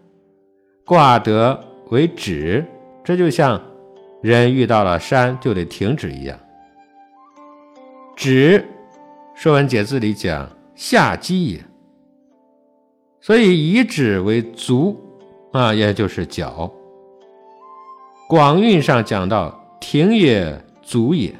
[0.86, 1.60] 卦德
[1.90, 2.64] 为止，
[3.04, 3.60] 这就像
[4.22, 6.38] 人遇到了山就得停止一样。
[8.16, 8.58] 止，
[9.42, 11.64] 《说文解字》里讲下基也，
[13.20, 14.96] 所以以止为足。
[15.50, 16.72] 啊，也就是脚。
[18.28, 21.30] 广韵上讲到“停也，足也”；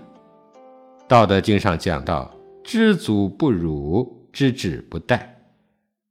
[1.07, 2.29] 道德经上讲到
[2.65, 5.21] “知足不辱，知止不殆”。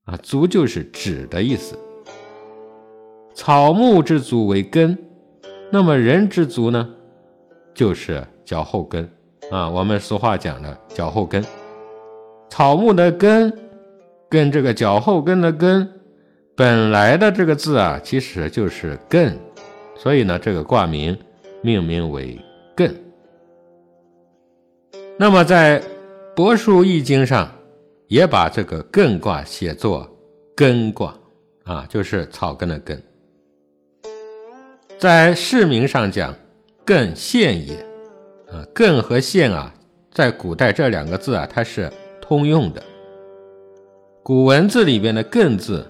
[0.07, 1.77] 啊，足就是止的意思。
[3.33, 4.97] 草木之足为根，
[5.69, 6.89] 那么人之足呢，
[7.73, 9.03] 就是脚后跟。
[9.51, 11.43] 啊，我们俗话讲的脚后跟。
[12.51, 13.57] 草木的根，
[14.29, 15.89] 跟这个脚后跟的根。
[16.53, 19.31] 本来的这个字啊，其实就是艮，
[19.95, 21.17] 所以呢，这个卦名
[21.61, 22.37] 命名为
[22.75, 22.91] 艮。
[25.17, 25.79] 那么在
[26.35, 27.49] 《帛书易经》上，
[28.07, 30.05] 也把这个艮卦写作
[30.53, 31.15] 根卦
[31.63, 33.01] 啊，就是草根的根。
[34.99, 36.35] 在释名上讲，
[36.85, 37.77] 艮现也
[38.51, 39.73] 啊，艮和现啊，
[40.11, 41.89] 在古代这两个字啊，它是
[42.31, 42.81] 通用的。
[44.23, 45.85] 古文字里边的艮字。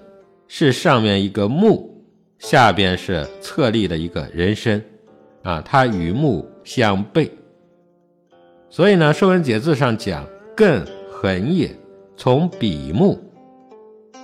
[0.54, 1.88] 是上面一个木，
[2.38, 4.84] 下边是侧立的一个人身，
[5.42, 7.30] 啊，它与木相背。
[8.68, 11.74] 所以呢，《说文解字》上讲“艮横也，
[12.18, 13.18] 从比目”。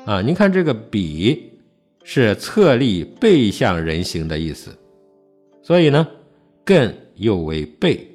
[0.04, 1.50] 啊，您看这个“比”
[2.04, 4.70] 是侧立背向人形的意思，
[5.62, 6.06] 所以呢，
[6.66, 8.06] 艮又为背，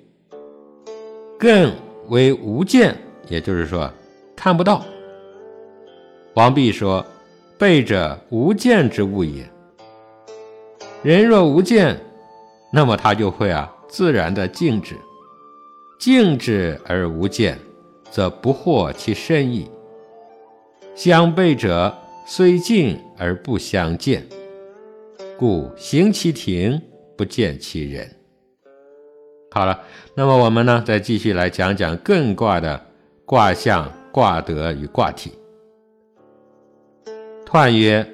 [1.39, 1.71] 艮
[2.09, 2.95] 为无见，
[3.27, 3.91] 也就是说
[4.35, 4.85] 看不到。
[6.35, 7.05] 王弼说。
[7.55, 9.49] 背者无见之物也。
[11.01, 11.97] 人若无见，
[12.73, 14.97] 那么他就会啊自然的静止。
[15.97, 17.57] 静止而无见，
[18.11, 19.69] 则不惑其深意。
[20.93, 21.95] 相背者
[22.25, 24.27] 虽静而不相见，
[25.37, 26.81] 故行其庭
[27.15, 28.09] 不见其人。
[29.51, 29.79] 好了，
[30.15, 32.87] 那么我们呢，再继续来讲讲艮卦的
[33.25, 35.31] 卦象、卦德与卦体。
[37.45, 38.05] 彖曰：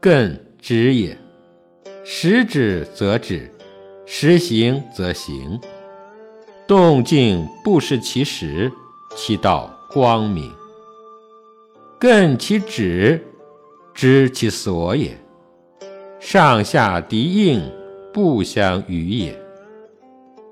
[0.00, 1.16] 艮止也，
[2.02, 3.50] 时止则止，
[4.06, 5.60] 时行则行，
[6.66, 8.72] 动静不失其时，
[9.14, 10.50] 其道光明。
[12.00, 13.22] 艮其止，
[13.92, 15.14] 知其所也。
[16.20, 17.62] 上下敌应，
[18.12, 19.38] 不相与也。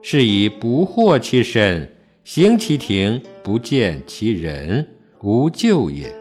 [0.02, 1.91] 是以不惑其身，
[2.25, 4.87] 行其庭，不见其人，
[5.23, 6.14] 无咎也。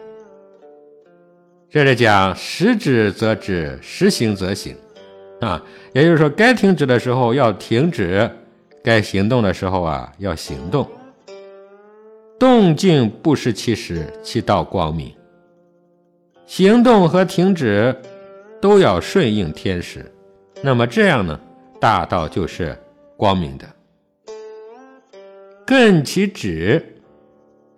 [1.70, 4.76] 这里讲时止则止，时行则行，
[5.40, 8.28] 啊，也就是说，该停止的时候要停止，
[8.82, 10.86] 该行动的时候啊要行动。
[12.36, 15.14] 动静不失其时，其道光明。
[16.46, 17.96] 行动和停止
[18.60, 20.04] 都要顺应天时，
[20.60, 21.40] 那么这样呢，
[21.80, 22.76] 大道就是
[23.16, 23.64] 光明的。
[25.72, 26.84] 艮其止，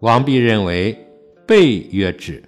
[0.00, 0.98] 王弼认为
[1.46, 2.42] 背曰止。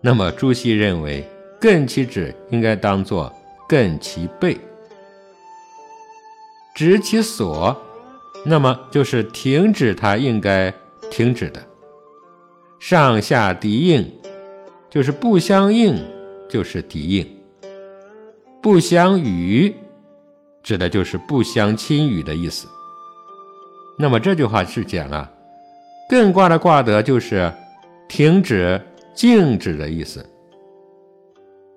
[0.00, 1.28] 那么朱熹认为，
[1.60, 3.34] 艮其止应该当作
[3.68, 4.56] 艮其背，
[6.72, 7.76] 止其所，
[8.46, 10.72] 那么就是停止它应该
[11.10, 11.60] 停止的。
[12.78, 14.08] 上下敌应，
[14.88, 15.96] 就是不相应，
[16.48, 17.26] 就是敌应；
[18.62, 19.74] 不相与，
[20.62, 22.68] 指的就是不相侵与的意思。
[24.00, 25.30] 那么这句话是讲啊，
[26.08, 27.52] 艮卦的卦德就是
[28.08, 28.80] 停止。
[29.12, 30.24] 静止的意思，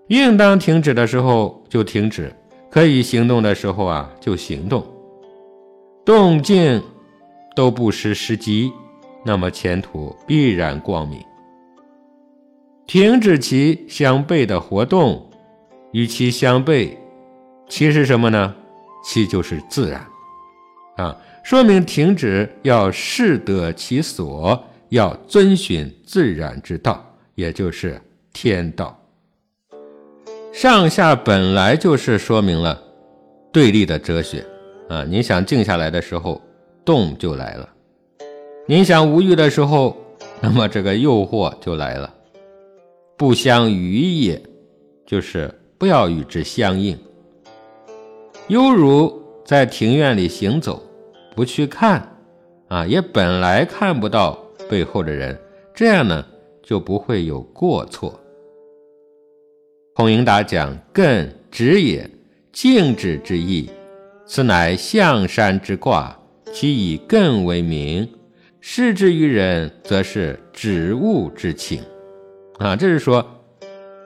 [0.08, 2.34] 应当停止的时候就停止，
[2.70, 4.86] 可以行动的时候啊就行动，
[6.06, 6.82] 动静
[7.54, 8.72] 都不失时机，
[9.26, 11.20] 那么前途必然光明。
[12.86, 15.30] 停止其相悖的活动，
[15.92, 16.96] 与其相悖，
[17.68, 18.56] 其是什么呢？
[19.04, 20.06] 其就是自然
[20.96, 27.10] 啊，说明停止要适得其所，要遵循自然之道。
[27.36, 28.00] 也就是
[28.32, 28.96] 天道，
[30.54, 32.80] 上下本来就是说明了
[33.52, 34.46] 对立的哲学
[34.88, 35.04] 啊！
[35.04, 36.40] 你想静下来的时候，
[36.86, 37.68] 动就来了；
[38.68, 39.98] 你想无欲的时候，
[40.42, 42.14] 那么这个诱惑就来了。
[43.18, 44.40] 不相与也，
[45.04, 46.96] 就是不要与之相应。
[48.48, 50.84] 犹如在庭院里行走，
[51.36, 52.08] 不去看，
[52.68, 54.38] 啊，也本来看不到
[54.70, 55.38] 背后的人，
[55.74, 56.26] 这样呢，
[56.62, 58.20] 就不会有过错。
[59.96, 62.10] 孔颖达讲：“艮止也，
[62.52, 63.70] 静止之意，
[64.26, 66.18] 此乃象山之卦，
[66.52, 68.08] 其以艮为名。
[68.60, 71.82] 视之于人，则是止物之情。”
[72.60, 73.26] 啊，这是说，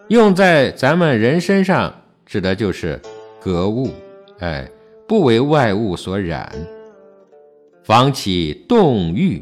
[0.07, 1.93] 用在咱们人身上，
[2.25, 2.99] 指的就是
[3.39, 3.89] 格物，
[4.39, 4.69] 哎，
[5.07, 6.51] 不为外物所染，
[7.87, 9.41] 防其动欲，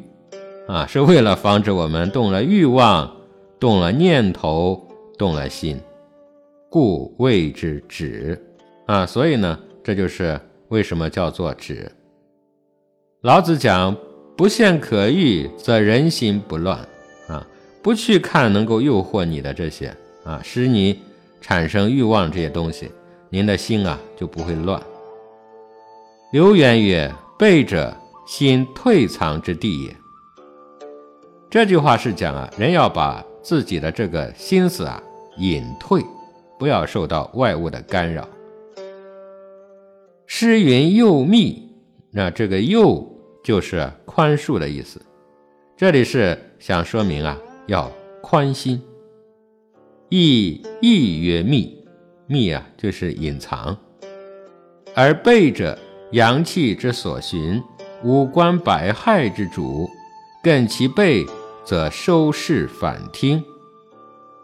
[0.68, 3.12] 啊，是为了防止我们动了欲望，
[3.60, 4.88] 动了念头，
[5.18, 5.82] 动了心。
[6.70, 8.39] 故谓之止
[8.86, 11.91] 啊，所以呢，这就是为什么叫做止。
[13.22, 13.98] 老子讲：
[14.38, 16.78] 不现可欲，则人心不乱
[17.28, 17.43] 啊。
[17.82, 19.91] 不去看能够诱惑你的这些
[20.24, 21.00] 啊，使你
[21.41, 22.91] 产生欲望这些东西，
[23.28, 24.80] 您的心啊就不会乱。
[26.32, 27.91] 刘渊曰：“背者，
[28.26, 29.96] 心退藏之地也。”
[31.50, 35.02] 这句话是讲啊，人要把自己的这个心思啊
[35.38, 36.04] 隐退。
[36.58, 38.26] 不要受到外物的干扰。
[40.26, 41.70] 诗云“又密”，
[42.12, 43.06] 那这个“又”
[43.44, 45.02] 就是宽恕的意思。
[45.76, 48.82] 这里是想说明啊，要宽心。
[50.08, 51.86] 意意曰密，
[52.26, 53.78] 密啊就是隐藏。
[54.96, 55.78] 而背者，
[56.14, 57.62] 阳气之所循，
[58.06, 59.89] 五官百害之主。
[60.43, 61.26] 艮其背，
[61.64, 63.43] 则收视反听。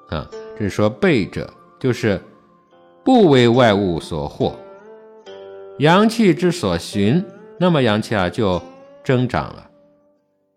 [0.09, 1.47] 啊，这是说背者。
[1.79, 2.21] 就是
[3.03, 4.53] 不为外物所惑，
[5.79, 7.25] 阳气之所循，
[7.59, 8.61] 那么阳气啊就
[9.03, 9.67] 增长了。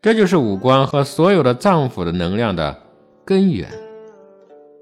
[0.02, 2.78] 这就是五官和所有的脏腑的能量的
[3.24, 3.70] 根源。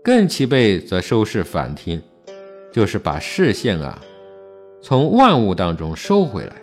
[0.02, 2.02] 艮其背则收视反听，
[2.72, 4.00] 就是把视线啊
[4.80, 6.56] 从万物当中收回来，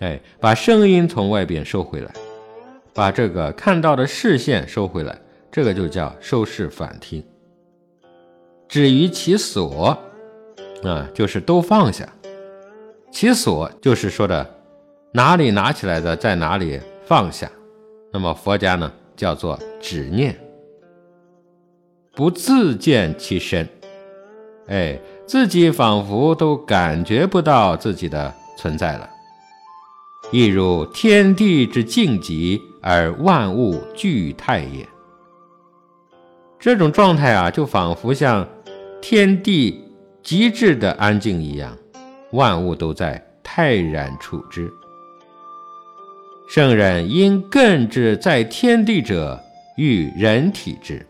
[0.00, 2.10] 哎，把声音从外边收回来，
[2.92, 5.18] 把这个看到的视线收回来，
[5.50, 7.24] 这个就叫收视反听。
[8.68, 9.96] 止于其所，
[10.82, 12.08] 啊，就是都放下。
[13.12, 14.44] 其所就是说的
[15.12, 17.48] 哪里拿起来的，在哪里放下。
[18.12, 20.36] 那么佛家呢，叫做止念，
[22.12, 23.68] 不自见其身，
[24.66, 29.08] 哎，自己仿佛都感觉不到自己的存在了。
[30.30, 34.88] 亦如天地之静极，而万物俱泰也。
[36.58, 38.46] 这种状态啊，就仿佛像。
[39.06, 39.84] 天地
[40.22, 41.76] 极致的安静一样，
[42.32, 44.72] 万物都在泰然处之。
[46.48, 49.38] 圣人因艮之在天地者，
[49.76, 51.06] 喻人体之。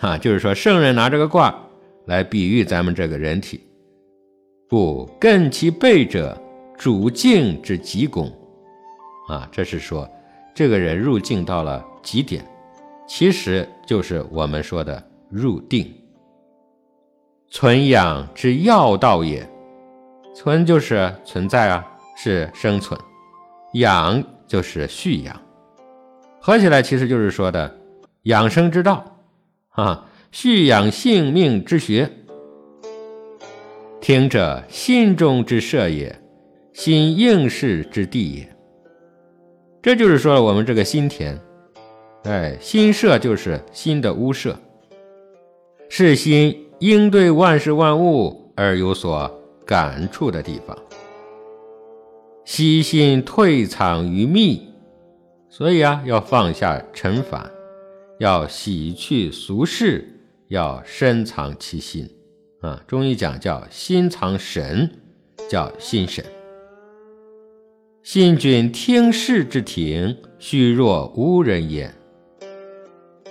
[0.00, 1.54] 啊，就是说，圣人拿这个卦
[2.06, 3.60] 来比喻咱们这个人体。
[4.68, 6.36] 故艮其背者，
[6.84, 8.30] 主静之极功。
[9.26, 10.06] 啊，这是说
[10.54, 12.46] 这个人入静到了极点，
[13.08, 15.90] 其实就是我们说的入定。
[17.48, 19.48] 存养之要道也，
[20.34, 21.82] 存就是存在啊，
[22.18, 23.00] 是生存；
[23.72, 25.40] 养就是蓄养，
[26.38, 27.74] 合起来其实就是说的
[28.24, 29.02] 养生之道
[29.70, 32.12] 啊，蓄养性命之学。
[34.02, 36.20] 听者心中之舍也，
[36.74, 38.56] 心应事之地也。
[39.80, 41.38] 这就是说我们这个心田，
[42.24, 44.54] 哎，心舍就是心的屋舍，
[45.88, 46.60] 是心。
[46.80, 49.30] 应对万事万物而有所
[49.64, 50.76] 感触的地方，
[52.44, 54.68] 悉心退藏于密，
[55.48, 57.48] 所以啊，要放下尘烦，
[58.18, 60.06] 要洗去俗世，
[60.48, 62.10] 要深藏其心
[62.60, 62.82] 啊。
[62.86, 64.90] 中医讲叫心藏神，
[65.48, 66.22] 叫心神。
[68.04, 71.94] 新君听事之庭，虚若无人焉。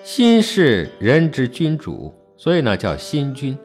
[0.02, 2.12] 心是人之君主。
[2.36, 3.56] 所以呢，叫心君。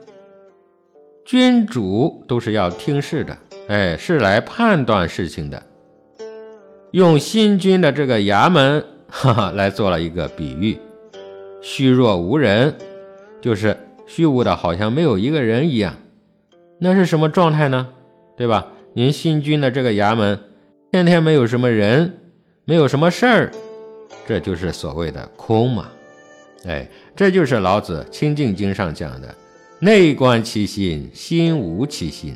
[1.24, 3.38] 君主都是要听事的，
[3.68, 5.62] 哎，是来判断事情的。
[6.90, 10.76] 用新君的这个衙门， 哈哈，来做了一个比喻。
[11.62, 12.74] 虚若无人，
[13.40, 13.74] 就是
[14.06, 15.96] 虚无的，好像没有一个人一样。
[16.78, 17.88] 那是什么状态呢？
[18.36, 18.66] 对吧？
[18.92, 20.38] 您新君的这个衙门，
[20.90, 22.18] 天天没有什么人，
[22.64, 23.52] 没有什么事儿，
[24.26, 25.86] 这就是所谓的空嘛。
[26.64, 29.32] 哎，这就是老子《清净经》上讲的
[29.80, 32.32] ：“内观其心，心无其心；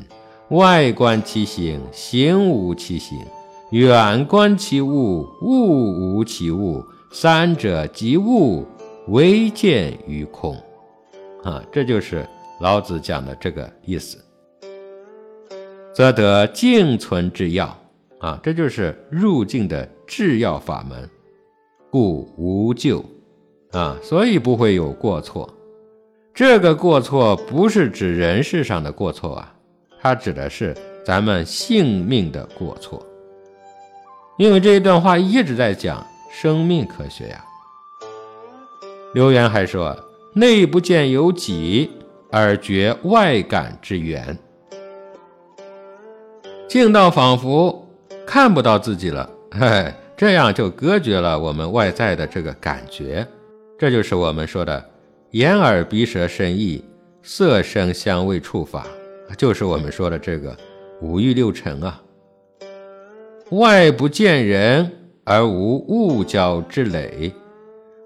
[0.49, 3.17] 外观其行，行无其行；
[3.71, 6.83] 远观其物，物无其物。
[7.11, 8.67] 三者即物，
[9.07, 10.55] 唯见于空。”
[11.43, 12.23] 啊，这就是
[12.61, 14.23] 老子讲的这个意思，
[15.91, 17.75] 则得静存之要
[18.23, 21.09] 啊，这就是入境的制要法门，
[21.89, 23.03] 故无咎
[23.73, 25.53] 啊，所以不会有过错。
[26.33, 29.53] 这个过错不是指人事上的过错啊，
[30.01, 30.73] 它指的是
[31.05, 33.05] 咱们性命的过错。
[34.37, 36.01] 因为这一段话一直在讲
[36.31, 37.43] 生命科学呀。
[39.13, 39.93] 刘源还说
[40.33, 41.91] ：“内不见有己，
[42.31, 44.39] 而觉外感之源。
[46.69, 47.82] 静到仿佛
[48.25, 53.25] 看不到自己了， 嘿，这样就隔绝了我们外在的这个感觉。
[53.77, 54.83] 这就是我们说的
[55.31, 56.83] 眼耳鼻舌身意，
[57.21, 58.85] 色声香味触法，
[59.37, 60.55] 就是我们说的这个
[61.01, 62.01] 五欲六尘啊。
[63.51, 64.89] 外不见人，
[65.23, 67.31] 而无物交之累。”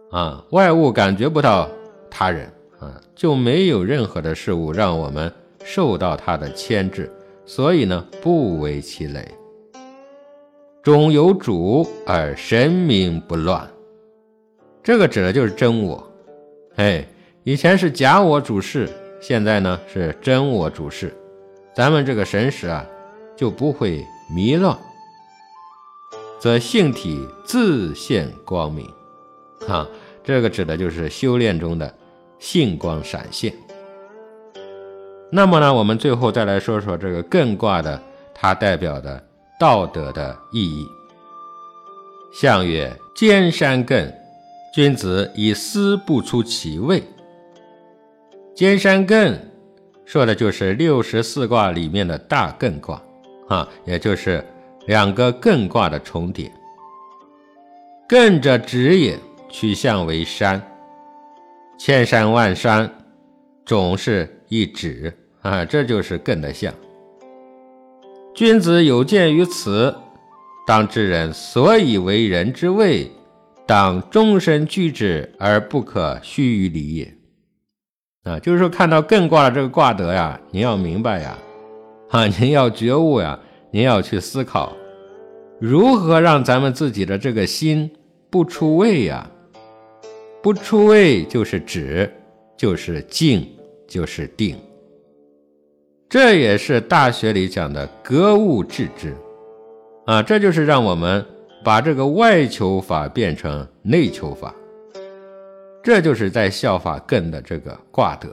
[0.10, 1.70] 啊，外物感觉不到
[2.10, 2.50] 他人
[2.80, 5.32] 啊，就没有任何的事物让我们
[5.64, 7.12] 受到他的牵制，
[7.46, 9.28] 所以呢，不为其累。
[10.88, 13.70] 中有主而神明不乱，
[14.82, 16.02] 这个指的就是真我。
[16.78, 17.06] 哎，
[17.44, 18.88] 以前是假我主事，
[19.20, 21.14] 现在呢是真我主事，
[21.76, 22.86] 咱们这个神识啊
[23.36, 24.02] 就不会
[24.34, 24.80] 迷乱，
[26.40, 28.90] 则性体自现光明。
[29.68, 29.86] 啊，
[30.24, 31.94] 这个指的就是修炼中的
[32.40, 33.54] 性光闪现。
[35.34, 38.02] 那么呢，我们最后再来说说这个艮卦的
[38.34, 39.22] 它代表的
[39.60, 40.88] 道德的意义。
[42.34, 44.14] 象曰：兼山艮，
[44.74, 47.04] 君子以思不出其位。
[48.56, 49.38] 兼山艮
[50.06, 53.02] 说的就是六十四卦里面的大艮卦
[53.48, 54.44] 啊，也就是
[54.86, 56.52] 两个艮卦的重叠。
[58.08, 59.18] 艮者直也。
[59.50, 60.62] 取象为山，
[61.80, 62.94] 千山万山
[63.66, 66.72] 总是一指啊，这就是艮的象。
[68.38, 69.96] 君子有鉴于此，
[70.68, 73.10] 当知人所以为人之位，
[73.66, 77.12] 当终身居之而不可虚于离也。
[78.26, 81.36] 啊，就是说看到艮卦这个卦德呀，您要明白呀，
[82.14, 83.40] 啊，您要觉悟呀，
[83.72, 84.72] 您要去思考，
[85.60, 87.90] 如何让咱们自己的这个心
[88.30, 89.28] 不出位呀。
[90.44, 92.08] 不出位就是止，
[92.56, 93.50] 就是静，
[93.88, 94.56] 就是定。
[96.10, 99.14] 这也是大学里讲的格物致知
[100.06, 101.26] 啊，这就是让我们
[101.64, 104.56] 把这个外求法变成内求法，
[105.84, 108.30] 这就是在效法艮的这个卦德。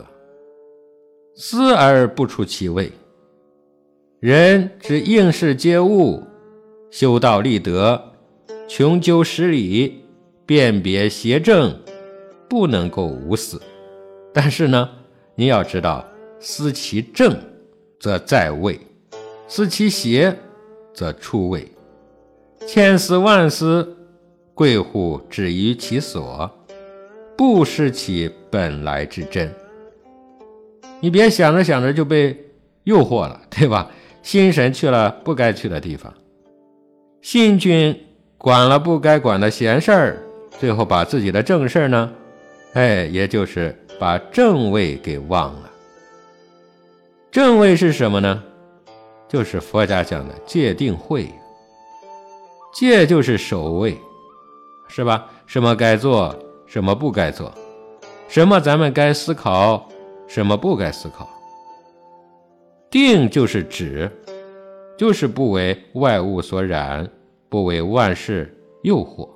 [1.37, 2.93] 思而不出其位，
[4.21, 6.23] 人之应事皆物，
[6.93, 8.01] 修道立德，
[8.69, 10.05] 穷究实理，
[10.47, 11.77] 辨别邪正。
[12.47, 13.61] 不能够无私，
[14.33, 14.89] 但是呢，
[15.35, 16.05] 你要知道，
[16.39, 17.37] 思其正，
[18.05, 18.75] 则在位；
[19.49, 20.37] 思其邪，
[20.93, 21.67] 则出位。
[22.67, 23.97] 千思万思，
[24.53, 26.51] 贵乎止于其所，
[27.35, 29.51] 不失其本来之真。
[31.01, 32.39] 你别想着想着就被
[32.83, 33.91] 诱惑了，对吧？
[34.23, 36.13] 心神去了不该去的地方，
[37.23, 37.99] 信君
[38.37, 40.23] 管了不该管的闲事儿，
[40.61, 42.13] 最后把自己的正事儿呢？
[42.75, 45.71] 哎，也就是把正位给忘了。
[47.35, 48.45] 正位是什么呢？
[49.27, 51.29] 就是佛家讲的戒定慧。
[52.73, 53.99] 戒就是守卫，
[54.87, 55.27] 是吧？
[55.45, 56.33] 什么该做，
[56.65, 57.53] 什么不该做，
[58.29, 59.89] 什么咱们该思考，
[60.29, 61.29] 什么不该思考。
[62.89, 64.09] 定就是止，
[64.97, 67.11] 就是不为外物所染，
[67.49, 69.29] 不为万事诱惑。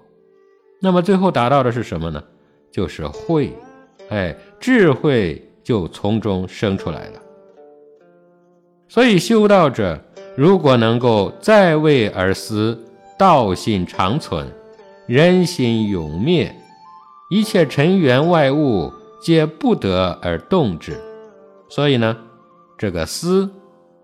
[0.81, 2.23] 那么最后达到的是什么呢？
[2.71, 3.53] 就是慧，
[4.09, 7.23] 哎，智慧就从中生出来了。
[8.89, 9.99] 所以修道者
[10.37, 12.79] 如果能够在位而思，
[13.19, 14.47] 道心长存，
[15.07, 16.55] 人心永灭，
[17.31, 20.99] 一切尘缘外物皆不得而动之。
[21.69, 22.17] 所以呢，
[22.77, 23.49] 这个思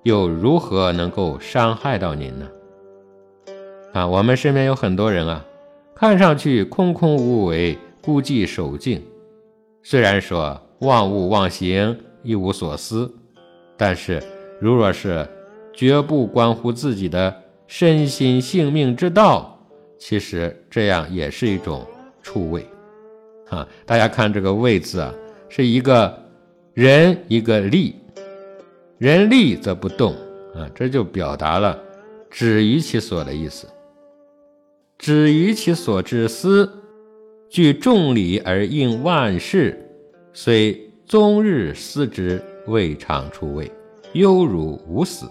[0.03, 2.49] 又如何能够伤害到您呢？
[3.93, 5.45] 啊，我们身边有很多人啊，
[5.95, 7.79] 看上去空空无为。
[8.03, 9.03] 孤寂守静，
[9.83, 13.11] 虽然说忘物忘形，一无所思，
[13.79, 14.23] 但是
[14.65, 15.29] 如若是
[15.75, 19.59] 绝不关乎自己的身心性命之道，
[19.99, 21.87] 其实这样也是一种
[22.23, 22.67] 出位。
[23.51, 25.13] 啊，大家看这个“位”字啊，
[25.51, 26.19] 是一个
[26.73, 27.95] 人一个立，
[28.97, 30.15] 人立则不动
[30.55, 31.79] 啊，这就表达了
[32.31, 33.69] 止于其所的意思，
[34.97, 36.73] 止于其所之思。
[37.51, 39.79] 据众理而应万事，
[40.33, 43.71] 虽终日思之，未尝出位，
[44.15, 45.27] 犹如无死。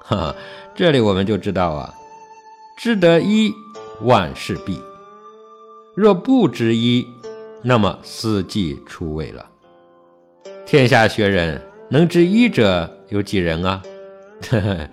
[0.00, 0.36] 哈哈，
[0.74, 1.94] 这里我们就知道啊，
[2.76, 3.50] 知得一，
[4.02, 4.74] 万事毕；
[5.94, 7.06] 若不知一，
[7.62, 9.46] 那么四季出位了。
[10.66, 13.82] 天下学人能知一者有几人啊？
[14.50, 14.88] 呵呵，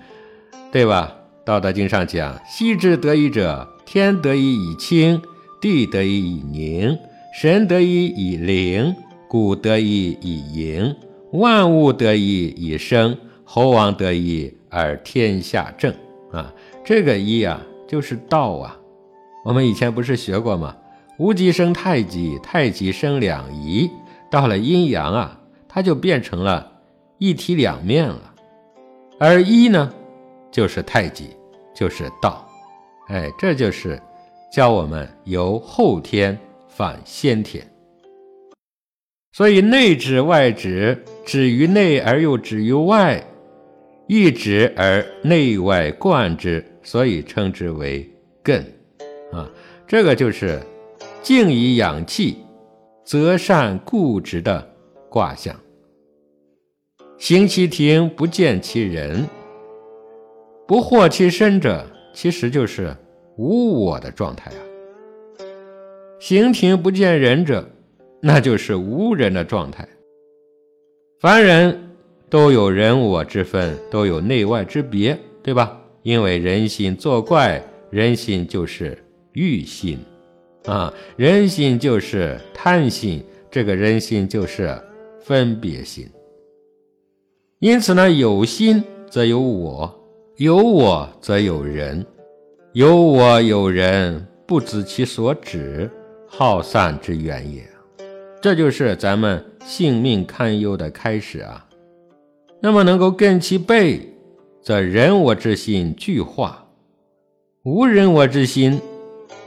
[0.72, 1.13] 对吧？
[1.43, 5.22] 《道德经》上讲：“昔之得一者，天得一以清，
[5.59, 6.97] 地得一以宁，
[7.34, 8.95] 神得一以灵，
[9.27, 10.95] 谷得一以盈，
[11.31, 13.18] 万物得一以生，
[13.53, 15.94] 猴王得一而天下正。”
[16.32, 16.53] 啊，
[16.86, 18.80] 这个一啊，就是道啊。
[19.44, 20.73] 我们以前不是学过吗？
[21.19, 23.91] 无极生太极，太极生两仪，
[24.30, 25.38] 到了阴阳啊，
[25.68, 26.72] 它就变成了
[27.18, 28.34] 一体两面了。
[29.19, 29.94] 而一呢？
[30.49, 31.36] 就是太极，
[31.73, 32.48] 就是道，
[33.10, 34.02] 哎，这就是
[34.49, 37.69] 教我们由后天返先天。
[39.34, 43.22] 所以内指外指，指于内而又指于外，
[44.14, 48.06] 一直而内外贯之，所以称之为
[48.44, 48.62] 艮。
[49.32, 49.50] 啊，
[49.88, 50.60] 这个就是
[51.24, 52.40] 静以养气，
[53.06, 54.70] 则善固执的
[55.10, 55.58] 卦象。
[57.18, 59.26] 行其庭，不见其人。
[60.68, 62.94] 不惑其身者，其实就是
[63.38, 64.60] 无我的状态啊。
[66.20, 67.66] 行庭不见人者，
[68.22, 69.88] 那就是无人的状态。
[71.22, 71.90] 凡人
[72.32, 75.78] 都有人我之分，都有内外之别，对吧？
[76.02, 78.98] 因为人心作怪，人心就是
[79.34, 79.99] 欲心
[80.64, 83.22] 啊，人心就是贪心，
[83.52, 84.74] 这个人心就是
[85.20, 86.10] 分别心。
[87.60, 89.94] 因此呢，有心则有我。
[90.38, 92.03] 有我则有人，
[92.72, 95.91] 有我有人，不知其所止，
[96.26, 97.62] 好散之源也。
[98.41, 101.68] 这就是咱们性命堪忧的开始啊。
[102.64, 104.14] 那么能够根其背，
[104.62, 106.68] 则人我之心俱化；
[107.64, 108.80] 无人我之心，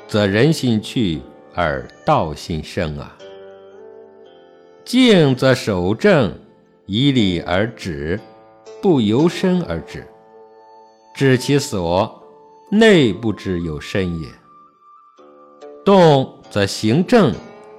[0.09, 1.21] 则人心去
[1.55, 3.17] 而道心生啊。
[4.85, 6.37] 静则守正，
[6.87, 8.19] 以理而止，
[8.83, 10.05] 不由身而止。
[11.15, 12.21] 止其所，
[12.69, 14.29] 内不知有深也。
[15.85, 17.33] 动则行正，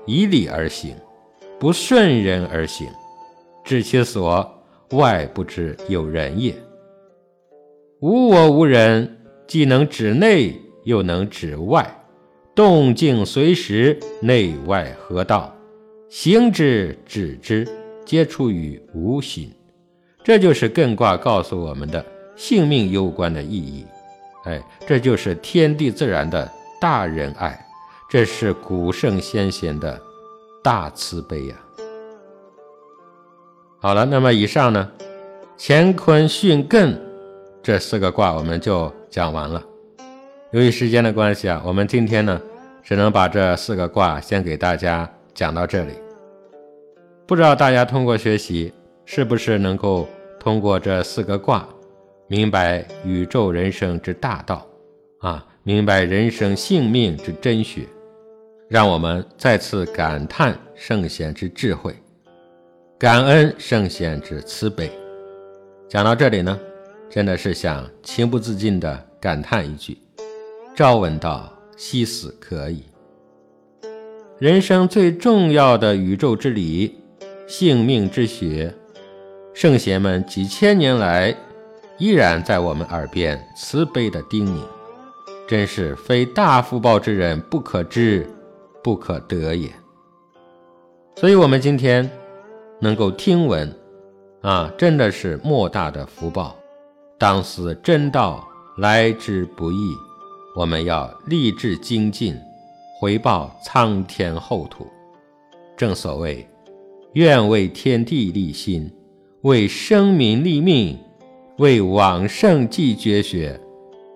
[0.05, 0.95] 以理而行，
[1.59, 2.87] 不顺人而行。
[3.65, 4.54] 知其所，
[4.91, 6.55] 外不知有人也。
[8.01, 9.17] 无我无人，
[9.47, 10.53] 既能指内，
[10.83, 12.05] 又能指外。
[12.53, 15.53] 动静随时，内外合道。
[16.09, 17.67] 行之止之，
[18.05, 19.51] 皆出于无心。
[20.23, 22.05] 这就是艮卦告诉我们的。
[22.37, 23.85] 性命攸关的意义，
[24.43, 26.51] 哎，这就是天地自然的
[26.81, 27.57] 大仁爱，
[28.09, 29.97] 这是古圣先贤的
[30.61, 31.55] 大慈悲呀。
[33.85, 34.91] 好了，那么以上呢，
[35.59, 36.97] 乾坤巽艮
[37.61, 39.63] 这四个卦我们就讲完了。
[40.53, 42.41] 由于时间的关系啊，我们今天呢
[42.81, 45.91] 只能把这四个卦先给大家讲到这里。
[47.27, 48.73] 不知道大家通过学习
[49.05, 50.09] 是不是能够
[50.39, 51.63] 通过这四个卦。
[52.25, 54.65] 明白宇宙人生之大道，
[55.19, 57.83] 啊，明白人生性命之真学，
[58.67, 61.95] 让我们再次感叹圣贤之智慧，
[62.97, 64.89] 感恩圣贤之慈悲。
[65.89, 66.57] 讲到这里呢，
[67.09, 69.97] 真的是想情不自禁地感叹一句
[70.73, 72.85] ：“朝闻道，夕死可矣。”
[74.39, 76.95] 人生最重要的宇宙之理，
[77.45, 78.73] 性命之学，
[79.53, 81.35] 圣贤们几千年来。
[81.97, 84.59] 依然在我们耳边慈悲的叮咛，
[85.47, 88.29] 真是非大福报之人不可知、
[88.83, 89.69] 不可得也。
[91.15, 92.09] 所以，我们今天
[92.79, 93.73] 能够听闻，
[94.41, 96.55] 啊，真的是莫大的福报。
[97.17, 98.47] 当思真道
[98.77, 99.93] 来之不易，
[100.55, 102.37] 我们要立志精进，
[102.99, 104.87] 回报苍天厚土。
[105.77, 106.47] 正所谓，
[107.13, 108.91] 愿为天地立心，
[109.41, 110.97] 为生民立命。
[111.57, 113.57] 为往圣继绝学，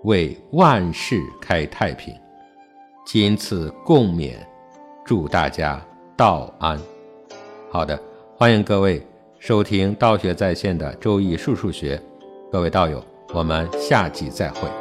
[0.04, 2.14] 为万世开太平。
[3.06, 4.34] 仅此共勉，
[5.06, 5.82] 祝大家
[6.18, 6.78] 道安。
[7.72, 7.98] 好的，
[8.40, 9.06] 欢迎各位
[9.38, 12.02] 收听道学在线的周易数数学。
[12.50, 13.04] 各位道友，
[13.34, 14.79] 我们下集再会。